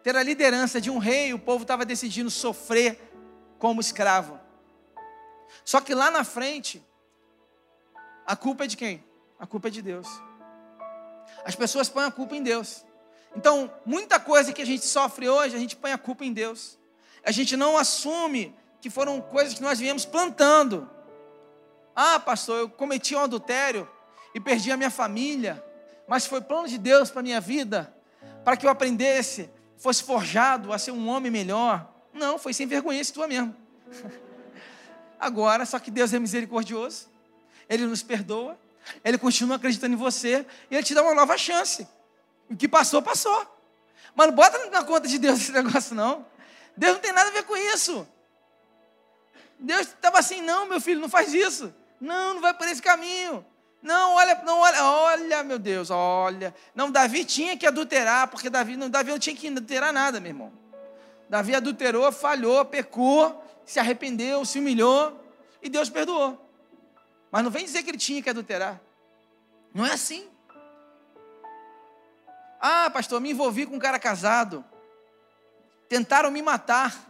[0.04, 3.00] ter a liderança de um rei, o povo estava decidindo sofrer
[3.58, 4.40] como escravo.
[5.66, 6.84] Só que lá na frente,
[8.26, 9.04] a culpa é de quem?
[9.40, 10.08] A culpa é de Deus.
[11.44, 12.86] As pessoas põem a culpa em Deus.
[13.36, 16.78] Então, muita coisa que a gente sofre hoje, a gente põe a culpa em Deus.
[17.24, 20.90] A gente não assume que foram coisas que nós viemos plantando.
[21.96, 23.88] Ah, pastor, eu cometi um adultério
[24.34, 25.64] e perdi a minha família,
[26.08, 27.94] mas foi plano de Deus para a minha vida.
[28.44, 31.90] para que eu aprendesse, fosse forjado a ser um homem melhor.
[32.14, 33.56] Não, foi sem vergonha tua mesmo.
[35.20, 37.10] Agora, só que Deus é misericordioso,
[37.68, 38.58] Ele nos perdoa,
[39.04, 41.88] Ele continua acreditando em você e Ele te dá uma nova chance.
[42.50, 43.58] O que passou, passou.
[44.16, 46.26] Mas não bota na conta de Deus esse negócio, não.
[46.76, 48.08] Deus não tem nada a ver com isso.
[49.60, 51.74] Deus estava assim, não, meu filho, não faz isso.
[52.00, 53.46] Não, não vai por esse caminho.
[53.82, 56.54] Não, olha, não, olha, olha, meu Deus, olha.
[56.76, 60.32] Não, Davi tinha que adulterar, porque Davi não, Davi não tinha que adulterar nada, meu
[60.32, 60.52] irmão.
[61.30, 65.24] Davi adulterou, falhou, pecou, se arrependeu, se humilhou
[65.62, 66.50] e Deus perdoou.
[67.32, 68.82] Mas não vem dizer que ele tinha que adulterar.
[69.74, 70.28] Não é assim.
[72.60, 74.66] Ah, pastor, me envolvi com um cara casado.
[75.88, 77.08] Tentaram me matar.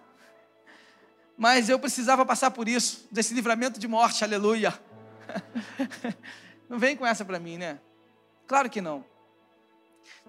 [1.38, 4.77] Mas eu precisava passar por isso, desse livramento de morte, aleluia.
[6.69, 7.79] Não vem com essa para mim, né?
[8.47, 9.03] Claro que não.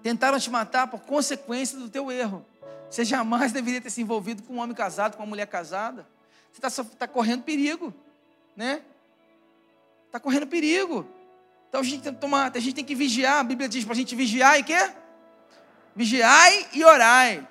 [0.01, 2.43] Tentaram te matar por consequência do teu erro.
[2.89, 6.07] Você jamais deveria ter se envolvido com um homem casado, com uma mulher casada.
[6.51, 7.93] Você está tá correndo perigo,
[8.55, 8.81] né?
[10.07, 11.07] Está correndo perigo.
[11.69, 13.39] Então a gente tem que tomar, a gente tem que vigiar.
[13.39, 14.91] A Bíblia diz para a gente vigiar e quê?
[15.95, 17.47] Vigiai e orai.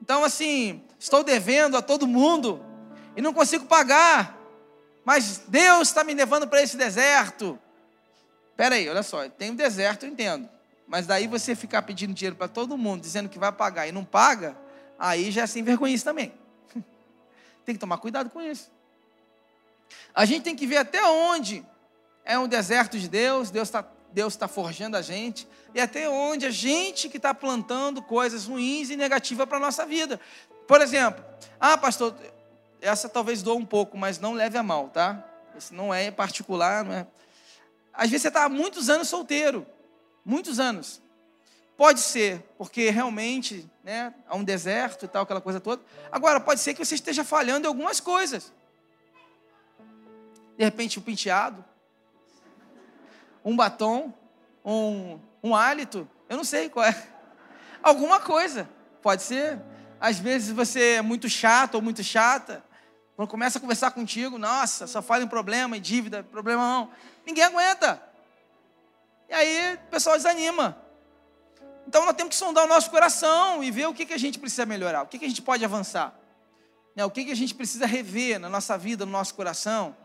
[0.00, 2.64] Então, assim, estou devendo a todo mundo
[3.16, 4.38] e não consigo pagar.
[5.04, 7.58] Mas Deus está me levando para esse deserto.
[8.50, 10.48] Espera aí, olha só, tem um deserto, eu entendo.
[10.86, 14.04] Mas daí você ficar pedindo dinheiro para todo mundo, dizendo que vai pagar e não
[14.04, 14.56] paga,
[14.98, 16.32] aí já é sem vergonha também.
[17.64, 18.70] tem que tomar cuidado com isso.
[20.14, 21.64] A gente tem que ver até onde
[22.24, 26.46] é um deserto de Deus, Deus está Deus tá forjando a gente, e até onde
[26.46, 30.20] a gente que está plantando coisas ruins e negativas para a nossa vida.
[30.68, 31.22] Por exemplo,
[31.58, 32.14] ah, pastor,
[32.84, 35.24] essa talvez doa um pouco, mas não leve a mal, tá?
[35.56, 37.06] Esse não é particular, não é.
[37.92, 39.66] Às vezes você está há muitos anos solteiro,
[40.24, 41.00] muitos anos.
[41.76, 45.82] Pode ser, porque realmente né, há um deserto e tal, aquela coisa toda.
[46.12, 48.52] Agora, pode ser que você esteja falhando em algumas coisas.
[50.56, 51.64] De repente, um penteado,
[53.44, 54.12] um batom,
[54.64, 57.08] um, um hálito, eu não sei qual é.
[57.82, 58.68] Alguma coisa,
[59.02, 59.60] pode ser.
[60.00, 62.64] Às vezes você é muito chato ou muito chata.
[63.16, 66.90] Quando começa a conversar contigo, nossa, só fala em problema, em dívida, problema não.
[67.24, 68.02] Ninguém aguenta.
[69.28, 70.76] E aí o pessoal desanima.
[71.86, 74.38] Então nós temos que sondar o nosso coração e ver o que, que a gente
[74.38, 76.14] precisa melhorar, o que, que a gente pode avançar.
[76.96, 77.04] Né?
[77.04, 79.96] O que, que a gente precisa rever na nossa vida, no nosso coração.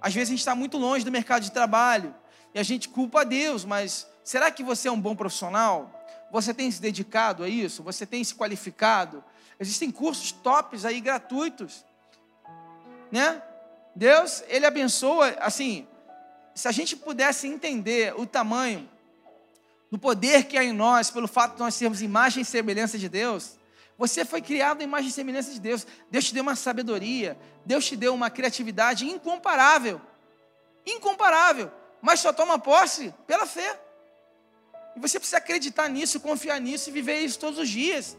[0.00, 2.14] Às vezes a gente está muito longe do mercado de trabalho
[2.54, 6.04] e a gente culpa a Deus, mas será que você é um bom profissional?
[6.30, 7.82] Você tem se dedicado a isso?
[7.82, 9.22] Você tem se qualificado?
[9.60, 11.84] Existem cursos tops aí gratuitos,
[13.12, 13.42] né?
[13.94, 15.86] Deus, ele abençoa, assim,
[16.54, 18.88] se a gente pudesse entender o tamanho
[19.90, 23.10] do poder que há em nós, pelo fato de nós sermos imagem e semelhança de
[23.10, 23.58] Deus,
[23.98, 25.86] você foi criado em imagem e semelhança de Deus.
[26.10, 30.00] Deus te deu uma sabedoria, Deus te deu uma criatividade incomparável.
[30.86, 31.70] Incomparável.
[32.00, 33.78] Mas só toma posse pela fé.
[34.96, 38.16] E você precisa acreditar nisso, confiar nisso e viver isso todos os dias.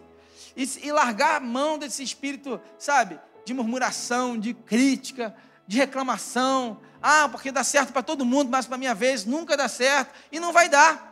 [0.56, 5.36] E, e largar a mão desse espírito, sabe, de murmuração, de crítica,
[5.68, 6.80] de reclamação.
[7.02, 10.14] Ah, porque dá certo para todo mundo, mas para minha vez nunca dá certo.
[10.32, 11.12] E não vai dar.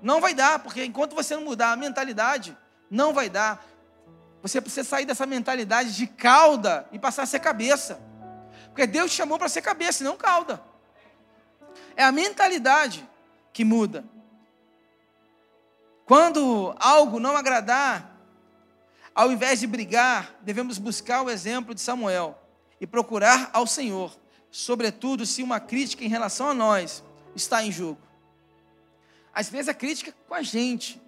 [0.00, 2.56] Não vai dar, porque enquanto você não mudar a mentalidade,
[2.90, 3.64] não vai dar.
[4.42, 8.00] Você precisa sair dessa mentalidade de cauda e passar a ser cabeça.
[8.66, 10.60] Porque Deus te chamou para ser cabeça não cauda.
[11.94, 13.08] É a mentalidade
[13.52, 14.04] que muda.
[16.04, 18.11] Quando algo não agradar,
[19.14, 22.38] ao invés de brigar, devemos buscar o exemplo de Samuel
[22.80, 24.16] e procurar ao Senhor,
[24.50, 27.02] sobretudo se uma crítica em relação a nós
[27.34, 28.00] está em jogo.
[29.34, 31.00] Às vezes a crítica é com a gente,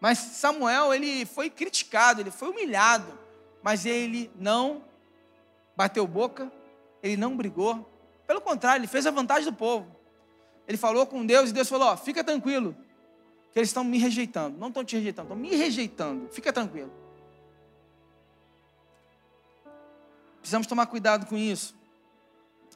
[0.00, 3.18] mas Samuel ele foi criticado, ele foi humilhado,
[3.62, 4.84] mas ele não
[5.76, 6.50] bateu boca,
[7.02, 7.92] ele não brigou,
[8.26, 9.94] pelo contrário, ele fez a vantagem do povo.
[10.66, 12.76] Ele falou com Deus e Deus falou: ó, fica tranquilo,
[13.52, 14.58] que eles estão me rejeitando.
[14.58, 16.28] Não estão te rejeitando, estão me rejeitando.
[16.30, 16.92] Fica tranquilo.
[20.46, 21.74] Precisamos tomar cuidado com isso,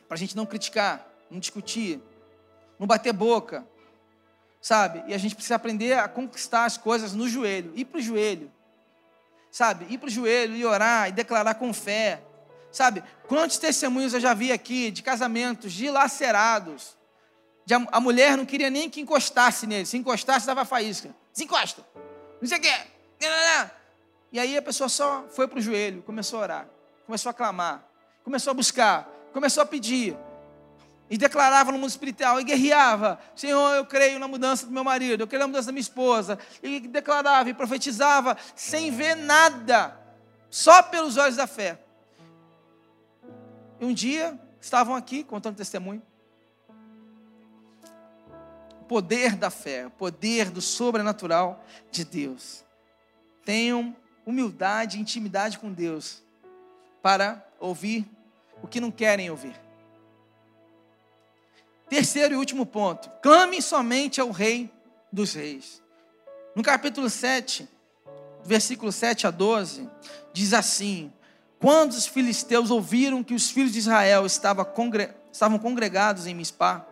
[0.08, 2.02] para a gente não criticar, não discutir,
[2.80, 3.64] não bater boca,
[4.60, 5.04] sabe?
[5.06, 8.50] E a gente precisa aprender a conquistar as coisas no joelho, ir para o joelho,
[9.52, 9.86] sabe?
[9.88, 12.20] Ir para o joelho e orar e declarar com fé,
[12.72, 13.04] sabe?
[13.28, 16.96] Quantos testemunhos eu já vi aqui de casamentos dilacerados,
[17.64, 21.86] de a, a mulher não queria nem que encostasse nele, se encostasse dava faísca, desencosta,
[22.42, 22.74] não sei o quê,
[24.32, 26.79] e aí a pessoa só foi para o joelho, começou a orar
[27.10, 27.84] começou a clamar,
[28.22, 30.16] começou a buscar, começou a pedir.
[31.12, 35.24] e declarava no mundo espiritual, e guerreava: Senhor, eu creio na mudança do meu marido,
[35.24, 39.98] eu creio na mudança da minha esposa, e declarava e profetizava sem ver nada,
[40.48, 41.80] só pelos olhos da fé.
[43.80, 46.00] E um dia estavam aqui contando testemunho.
[48.82, 52.62] O poder da fé, o poder do sobrenatural de Deus.
[53.44, 56.22] Tenham humildade e intimidade com Deus
[57.02, 58.06] para ouvir
[58.62, 59.54] o que não querem ouvir.
[61.88, 64.70] Terceiro e último ponto: clame somente ao Rei
[65.12, 65.82] dos Reis.
[66.54, 67.68] No capítulo 7,
[68.44, 69.88] versículo 7 a 12,
[70.32, 71.12] diz assim:
[71.58, 75.10] Quando os filisteus ouviram que os filhos de Israel estavam, congre...
[75.32, 76.86] estavam congregados em Mispá,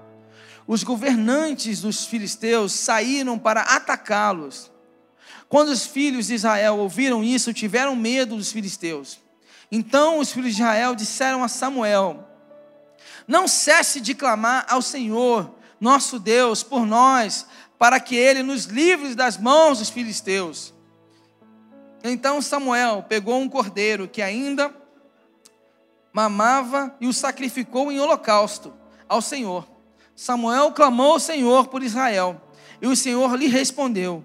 [0.66, 4.70] os governantes dos filisteus saíram para atacá-los.
[5.48, 9.18] Quando os filhos de Israel ouviram isso, tiveram medo dos filisteus.
[9.70, 12.26] Então os filhos de Israel disseram a Samuel:
[13.26, 17.46] Não cesse de clamar ao Senhor, nosso Deus, por nós,
[17.78, 20.74] para que ele nos livre das mãos dos filisteus.
[22.02, 24.74] Então Samuel pegou um cordeiro que ainda
[26.12, 28.72] mamava e o sacrificou em holocausto
[29.08, 29.66] ao Senhor.
[30.14, 32.40] Samuel clamou ao Senhor por Israel,
[32.80, 34.24] e o Senhor lhe respondeu.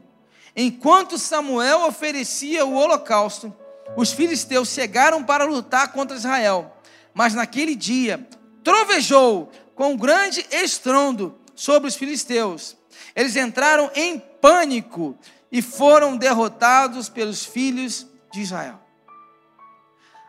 [0.56, 3.54] Enquanto Samuel oferecia o holocausto,
[3.96, 6.76] os filisteus chegaram para lutar contra Israel,
[7.14, 8.28] mas naquele dia
[8.64, 12.76] trovejou com grande estrondo sobre os filisteus.
[13.16, 15.18] Eles entraram em pânico
[15.52, 18.80] e foram derrotados pelos filhos de Israel.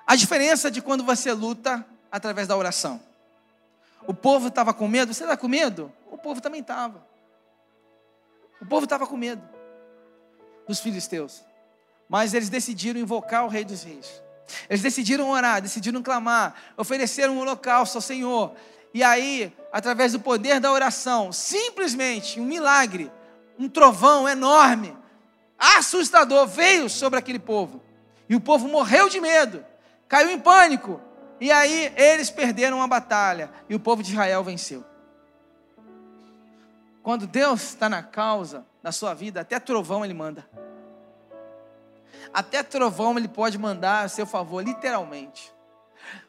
[0.07, 3.01] A diferença de quando você luta através da oração.
[4.07, 5.91] O povo estava com medo, você está com medo?
[6.11, 7.05] O povo também estava.
[8.61, 9.43] O povo estava com medo
[10.69, 11.43] dos filisteus.
[12.09, 14.23] Mas eles decidiram invocar o Rei dos Reis.
[14.69, 18.55] Eles decidiram orar, decidiram clamar, ofereceram um holocausto ao Senhor.
[18.93, 23.11] E aí, através do poder da oração, simplesmente um milagre,
[23.59, 24.97] um trovão enorme,
[25.59, 27.83] assustador, veio sobre aquele povo.
[28.29, 29.65] E o povo morreu de medo,
[30.09, 31.01] caiu em pânico.
[31.41, 34.85] E aí eles perderam a batalha e o povo de Israel venceu.
[37.03, 40.49] Quando Deus está na causa da sua vida, até trovão Ele manda.
[42.33, 45.53] Até trovão ele pode mandar a seu favor, literalmente.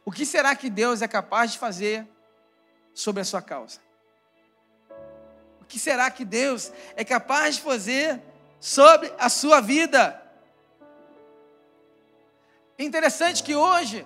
[0.04, 2.08] O que será que Deus é capaz de fazer
[2.94, 3.80] sobre a sua causa?
[5.62, 8.22] O que será que Deus é capaz de fazer
[8.60, 10.22] sobre a sua vida?
[12.78, 14.06] Interessante que hoje,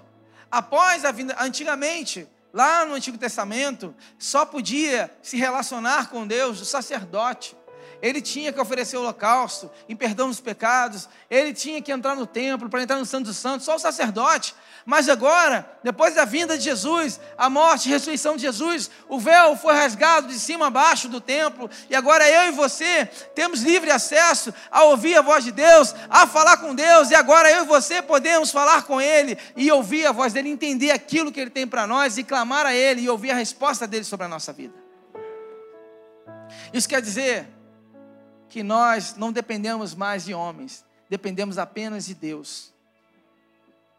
[0.50, 6.66] após a vinda, antigamente, lá no Antigo Testamento, só podia se relacionar com Deus o
[6.66, 7.58] sacerdote
[8.02, 12.26] ele tinha que oferecer o holocausto em perdão dos pecados, ele tinha que entrar no
[12.26, 14.56] templo para entrar no Santo dos Santos, só o sacerdote.
[14.86, 19.56] Mas agora, depois da vinda de Jesus, a morte e ressurreição de Jesus, o véu
[19.56, 23.92] foi rasgado de cima a baixo do templo, e agora eu e você temos livre
[23.92, 27.68] acesso a ouvir a voz de Deus, a falar com Deus, e agora eu e
[27.68, 31.68] você podemos falar com Ele e ouvir a voz dele, entender aquilo que Ele tem
[31.68, 34.74] para nós e clamar a Ele e ouvir a resposta dele sobre a nossa vida.
[36.74, 37.59] Isso quer dizer
[38.50, 42.74] que nós não dependemos mais de homens, dependemos apenas de Deus.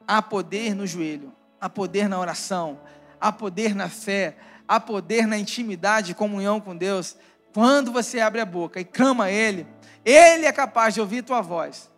[0.07, 2.81] Há poder no joelho, há poder na oração,
[3.21, 4.37] há poder na fé,
[4.67, 7.17] há poder na intimidade e comunhão com Deus.
[7.55, 9.67] Quando você abre a boca e clama a Ele,
[10.05, 11.89] Ele é capaz de ouvir tua voz.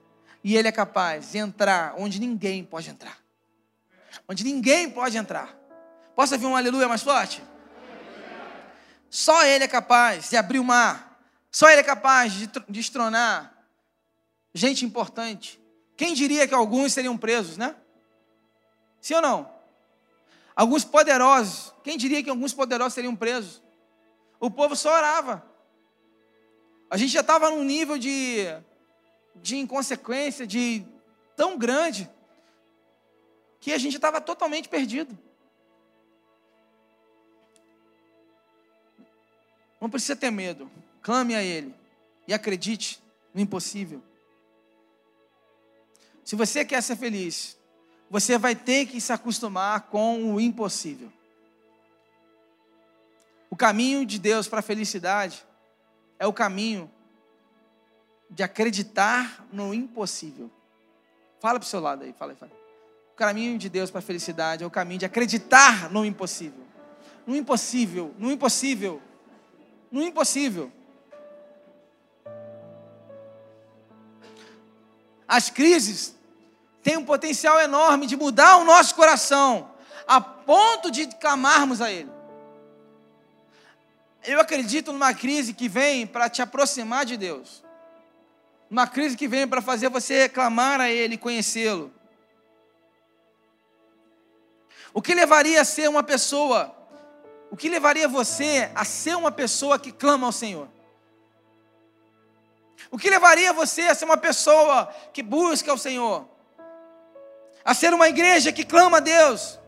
[0.44, 3.16] E Ele é capaz de entrar onde ninguém pode entrar.
[4.28, 5.56] Onde ninguém pode entrar.
[6.14, 7.42] Posso ouvir um aleluia mais forte?
[9.08, 11.11] Só Ele é capaz de abrir o mar
[11.52, 13.52] só Ele é capaz de destronar
[14.54, 15.60] gente importante.
[15.96, 17.76] Quem diria que alguns seriam presos, né?
[19.02, 19.52] Sim ou não?
[20.56, 21.74] Alguns poderosos.
[21.84, 23.62] Quem diria que alguns poderosos seriam presos?
[24.40, 25.46] O povo só orava.
[26.90, 28.46] A gente já estava num nível de,
[29.36, 30.84] de inconsequência, de
[31.36, 32.08] tão grande,
[33.60, 35.16] que a gente estava totalmente perdido.
[39.80, 40.70] Não precisa ter medo.
[41.02, 41.74] Clame a Ele
[42.26, 43.02] e acredite
[43.34, 44.02] no impossível.
[46.24, 47.58] Se você quer ser feliz,
[48.08, 51.12] você vai ter que se acostumar com o impossível.
[53.50, 55.44] O caminho de Deus para a felicidade
[56.18, 56.90] é o caminho
[58.30, 60.50] de acreditar no impossível.
[61.40, 62.52] Fala para o seu lado aí, fala aí, fala.
[63.12, 66.64] O caminho de Deus para a felicidade é o caminho de acreditar no impossível.
[67.26, 69.02] No impossível, no impossível,
[69.90, 70.72] no impossível.
[75.32, 76.14] As crises
[76.82, 79.70] têm um potencial enorme de mudar o nosso coração,
[80.06, 82.10] a ponto de clamarmos a Ele.
[84.26, 87.64] Eu acredito numa crise que vem para te aproximar de Deus.
[88.70, 91.90] Uma crise que vem para fazer você clamar a Ele conhecê-lo.
[94.92, 96.76] O que levaria a ser uma pessoa?
[97.50, 100.68] O que levaria você a ser uma pessoa que clama ao Senhor?
[102.90, 106.26] O que levaria você a ser uma pessoa que busca o Senhor?
[107.64, 109.58] A ser uma igreja que clama a Deus?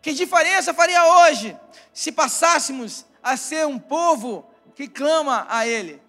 [0.00, 1.56] Que diferença faria hoje
[1.92, 4.44] se passássemos a ser um povo
[4.74, 6.02] que clama a Ele?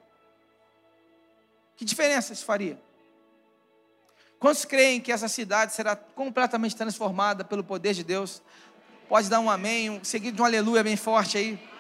[1.76, 2.80] Que diferença isso faria?
[4.40, 8.42] Quantos creem que essa cidade será completamente transformada pelo poder de Deus?
[9.08, 11.73] Pode dar um amém, um, seguido de um aleluia bem forte aí.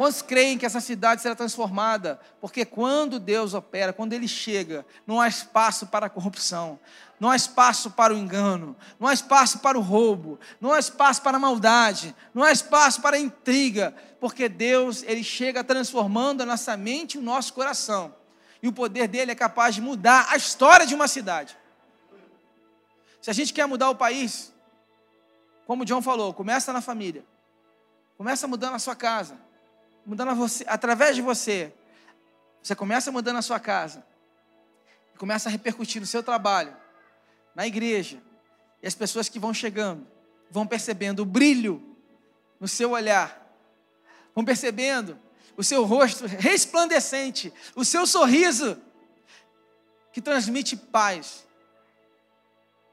[0.00, 2.18] Quantos creem que essa cidade será transformada?
[2.40, 6.80] Porque quando Deus opera, quando Ele chega, não há espaço para a corrupção,
[7.20, 11.20] não há espaço para o engano, não há espaço para o roubo, não há espaço
[11.20, 16.46] para a maldade, não há espaço para a intriga, porque Deus, Ele chega transformando a
[16.46, 18.14] nossa mente e o nosso coração.
[18.62, 21.54] E o poder dele é capaz de mudar a história de uma cidade.
[23.20, 24.50] Se a gente quer mudar o país,
[25.66, 27.22] como o John falou, começa na família.
[28.16, 29.49] Começa mudando a sua casa
[30.04, 31.72] mudando você, através de você,
[32.62, 34.04] você começa mudando a sua casa,
[35.18, 36.76] começa a repercutir no seu trabalho,
[37.54, 38.22] na igreja,
[38.82, 40.06] e as pessoas que vão chegando
[40.50, 41.96] vão percebendo o brilho
[42.58, 43.54] no seu olhar,
[44.34, 45.18] vão percebendo
[45.56, 48.80] o seu rosto resplandecente, o seu sorriso
[50.12, 51.46] que transmite paz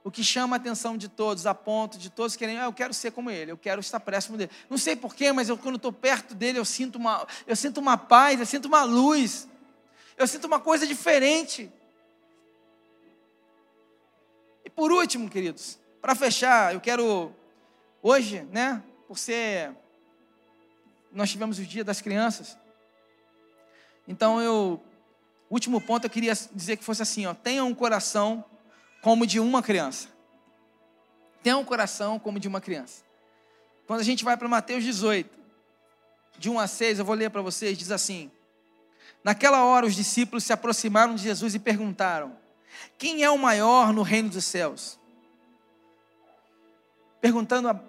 [0.08, 2.94] o que chama a atenção de todos, a ponto de todos querem, ah, eu quero
[2.94, 4.50] ser como ele, eu quero estar próximo dele.
[4.70, 7.98] Não sei porquê, mas eu, quando estou perto dele, eu sinto, uma, eu sinto uma
[7.98, 9.50] paz, eu sinto uma luz,
[10.16, 11.70] eu sinto uma coisa diferente.
[14.64, 17.36] E por último, queridos, para fechar, eu quero,
[18.02, 19.76] hoje, né, por ser,
[21.12, 22.58] nós tivemos o dia das crianças,
[24.08, 24.82] então eu,
[25.50, 28.46] último ponto, eu queria dizer que fosse assim, ó, tenha um coração
[29.02, 30.10] como de uma criança.
[31.44, 33.04] Tenha um coração como de uma criança.
[33.86, 35.38] Quando a gente vai para Mateus 18,
[36.38, 38.30] de 1 a 6, eu vou ler para vocês, diz assim:
[39.24, 42.36] Naquela hora os discípulos se aproximaram de Jesus e perguntaram:
[42.98, 45.00] Quem é o maior no reino dos céus?
[47.22, 47.80] Perguntando a,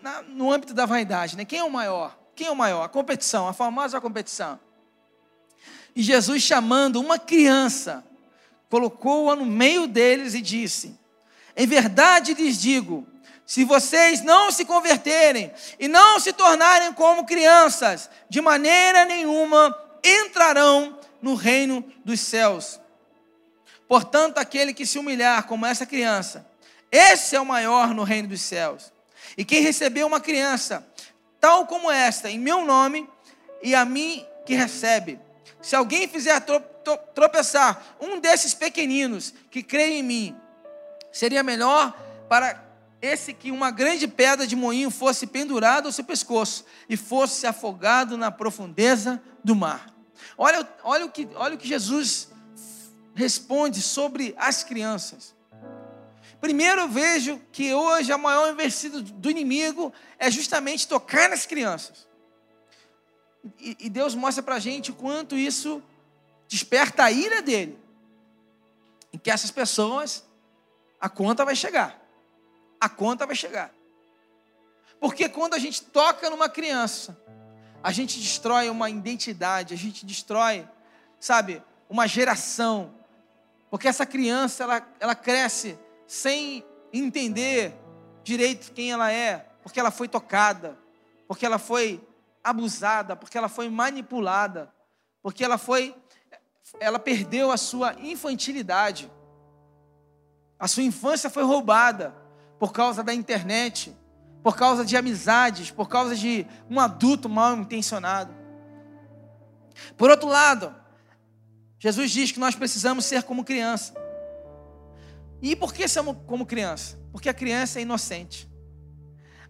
[0.00, 1.44] na, no âmbito da vaidade, né?
[1.44, 2.16] Quem é o maior?
[2.34, 2.82] Quem é o maior?
[2.82, 4.60] A competição, a famosa competição.
[5.94, 8.04] E Jesus chamando uma criança,
[8.68, 10.98] colocou-a no meio deles e disse:
[11.56, 13.06] Em verdade lhes digo,
[13.46, 20.98] se vocês não se converterem e não se tornarem como crianças, de maneira nenhuma entrarão
[21.22, 22.80] no reino dos céus.
[23.88, 26.46] Portanto, aquele que se humilhar como essa criança,
[26.90, 28.92] esse é o maior no reino dos céus.
[29.36, 30.86] E quem recebeu uma criança,
[31.40, 33.08] tal como esta, em meu nome,
[33.62, 35.20] e a mim que recebe,
[35.60, 36.40] se alguém fizer
[37.14, 40.36] tropeçar um desses pequeninos que creem em mim,
[41.12, 41.96] seria melhor
[42.28, 42.64] para
[43.00, 48.16] esse que uma grande pedra de moinho fosse pendurada ao seu pescoço e fosse afogado
[48.16, 49.92] na profundeza do mar.
[50.36, 52.28] Olha, olha, o, que, olha o que Jesus
[53.14, 55.34] responde sobre as crianças.
[56.40, 62.06] Primeiro eu vejo que hoje a maior investida do inimigo é justamente tocar nas crianças.
[63.58, 65.82] E, e Deus mostra para a gente o quanto isso
[66.48, 67.78] desperta a ira dele.
[69.12, 70.24] Em que essas pessoas,
[71.00, 72.00] a conta vai chegar.
[72.80, 73.72] A conta vai chegar.
[75.00, 77.18] Porque quando a gente toca numa criança,
[77.82, 80.66] a gente destrói uma identidade, a gente destrói,
[81.20, 82.92] sabe, uma geração.
[83.70, 87.74] Porque essa criança, ela, ela cresce sem entender
[88.24, 90.76] direito quem ela é, porque ela foi tocada,
[91.28, 92.00] porque ela foi
[92.46, 94.72] abusada, porque ela foi manipulada,
[95.20, 95.94] porque ela foi
[96.80, 99.10] ela perdeu a sua infantilidade.
[100.58, 102.14] A sua infância foi roubada
[102.58, 103.96] por causa da internet,
[104.42, 108.34] por causa de amizades, por causa de um adulto mal intencionado.
[109.96, 110.74] Por outro lado,
[111.78, 113.94] Jesus diz que nós precisamos ser como criança.
[115.42, 116.98] E por que somos como criança?
[117.12, 118.50] Porque a criança é inocente.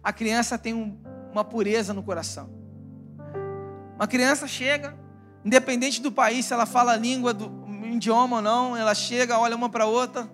[0.03, 2.66] A criança tem um, uma pureza no coração.
[3.97, 4.97] Uma criança chega,
[5.47, 7.49] Independente do país, se ela fala a língua do
[7.85, 10.29] idioma ou não, ela chega, olha uma para outra.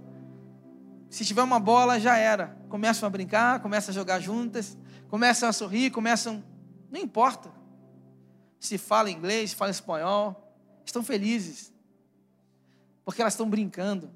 [1.08, 2.58] Se tiver uma bola, já era.
[2.68, 4.76] Começam a brincar, começam a jogar juntas,
[5.10, 6.44] começam a sorrir, começam.
[6.90, 7.52] Não importa.
[8.60, 10.52] Se fala inglês, se fala espanhol,
[10.84, 11.72] estão felizes.
[13.06, 14.10] Porque elas estão brincando.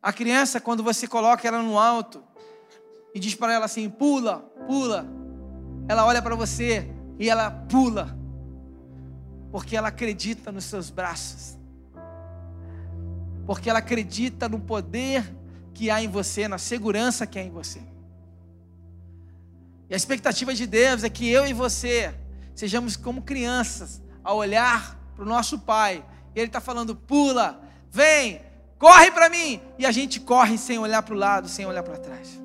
[0.00, 2.22] A criança, quando você coloca ela no alto
[3.12, 5.04] e diz para ela assim: pula, pula,
[5.90, 6.88] ela olha para você
[7.18, 8.16] e ela pula,
[9.50, 11.58] porque ela acredita nos seus braços,
[13.44, 15.34] porque ela acredita no poder
[15.74, 17.80] que há em você, na segurança que há em você.
[19.88, 22.14] E a expectativa de Deus é que eu e você
[22.54, 26.04] sejamos como crianças, a olhar para o nosso Pai.
[26.36, 27.60] E Ele está falando: pula,
[27.90, 28.40] vem,
[28.78, 29.60] corre para mim.
[29.76, 32.40] E a gente corre sem olhar para o lado, sem olhar para trás.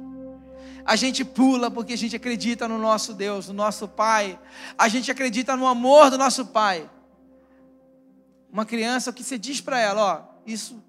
[0.85, 4.39] A gente pula porque a gente acredita no nosso Deus, no nosso Pai.
[4.77, 6.87] A gente acredita no amor do nosso Pai.
[8.51, 10.81] Uma criança, o que você diz para ela, ó, isso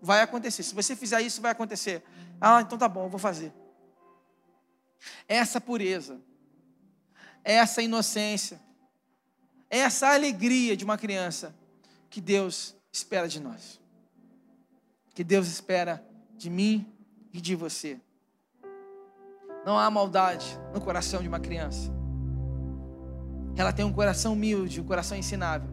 [0.00, 0.62] vai acontecer.
[0.62, 2.04] Se você fizer isso, vai acontecer.
[2.40, 3.52] Ah, então tá bom, eu vou fazer.
[5.26, 6.20] Essa pureza,
[7.42, 8.60] essa inocência,
[9.68, 11.54] essa alegria de uma criança
[12.08, 13.80] que Deus espera de nós.
[15.12, 16.04] Que Deus espera
[16.36, 16.86] de mim
[17.32, 18.00] e de você.
[19.64, 21.90] Não há maldade no coração de uma criança.
[23.56, 25.68] Ela tem um coração humilde, um coração ensinável.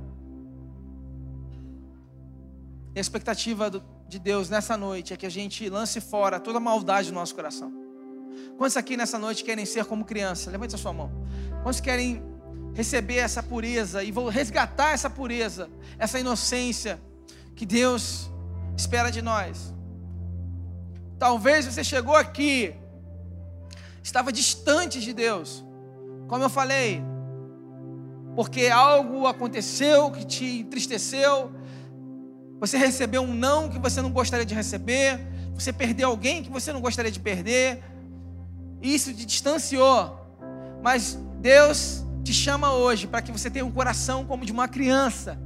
[2.94, 3.70] E a expectativa
[4.08, 7.36] de Deus nessa noite é que a gente lance fora toda a maldade do nosso
[7.36, 7.72] coração.
[8.58, 10.50] Quantos aqui nessa noite querem ser como criança?
[10.50, 11.12] Levante a sua mão.
[11.64, 12.24] Quantos querem
[12.74, 17.00] receber essa pureza e vou resgatar essa pureza, essa inocência
[17.56, 18.30] que Deus
[18.76, 19.74] espera de nós?
[21.20, 22.76] Talvez você chegou aqui,
[24.08, 25.66] estava distante de Deus,
[26.30, 27.04] como eu falei,
[28.36, 31.52] porque algo aconteceu que te entristeceu,
[32.58, 35.20] você recebeu um não que você não gostaria de receber,
[35.54, 37.84] você perdeu alguém que você não gostaria de perder,
[38.82, 40.18] isso te distanciou.
[40.82, 45.38] Mas Deus te chama hoje para que você tenha um coração como de uma criança.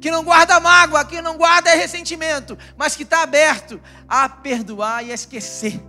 [0.00, 5.10] Que não guarda mágoa, que não guarda ressentimento, mas que está aberto a perdoar e
[5.10, 5.82] a esquecer.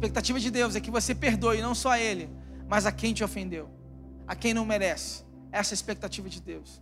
[0.00, 2.28] Expectativa de Deus é que você perdoe não só a Ele,
[2.68, 3.68] mas a quem te ofendeu,
[4.26, 5.24] a quem não merece.
[5.52, 6.80] Essa é a expectativa de Deus.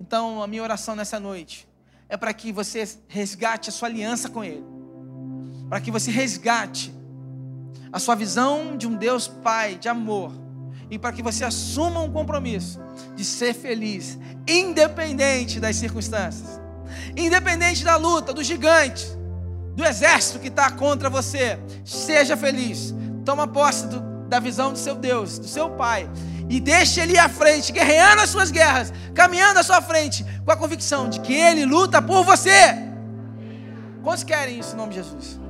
[0.00, 1.68] Então, a minha oração nessa noite
[2.08, 4.74] é para que você resgate a sua aliança com Ele
[5.68, 6.94] para que você resgate
[7.92, 10.32] a sua visão de um Deus Pai, de amor,
[10.90, 12.80] e para que você assuma um compromisso
[13.16, 16.60] de ser feliz, independente das circunstâncias,
[17.16, 19.06] independente da luta, do gigante,
[19.74, 21.58] do exército que está contra você.
[21.84, 22.94] Seja feliz,
[23.24, 26.08] toma posse do, da visão do seu Deus, do seu Pai,
[26.48, 30.56] e deixe Ele à frente, guerreando as suas guerras, caminhando à sua frente, com a
[30.56, 32.76] convicção de que Ele luta por você.
[34.02, 35.43] Quantos querem isso em nome de Jesus?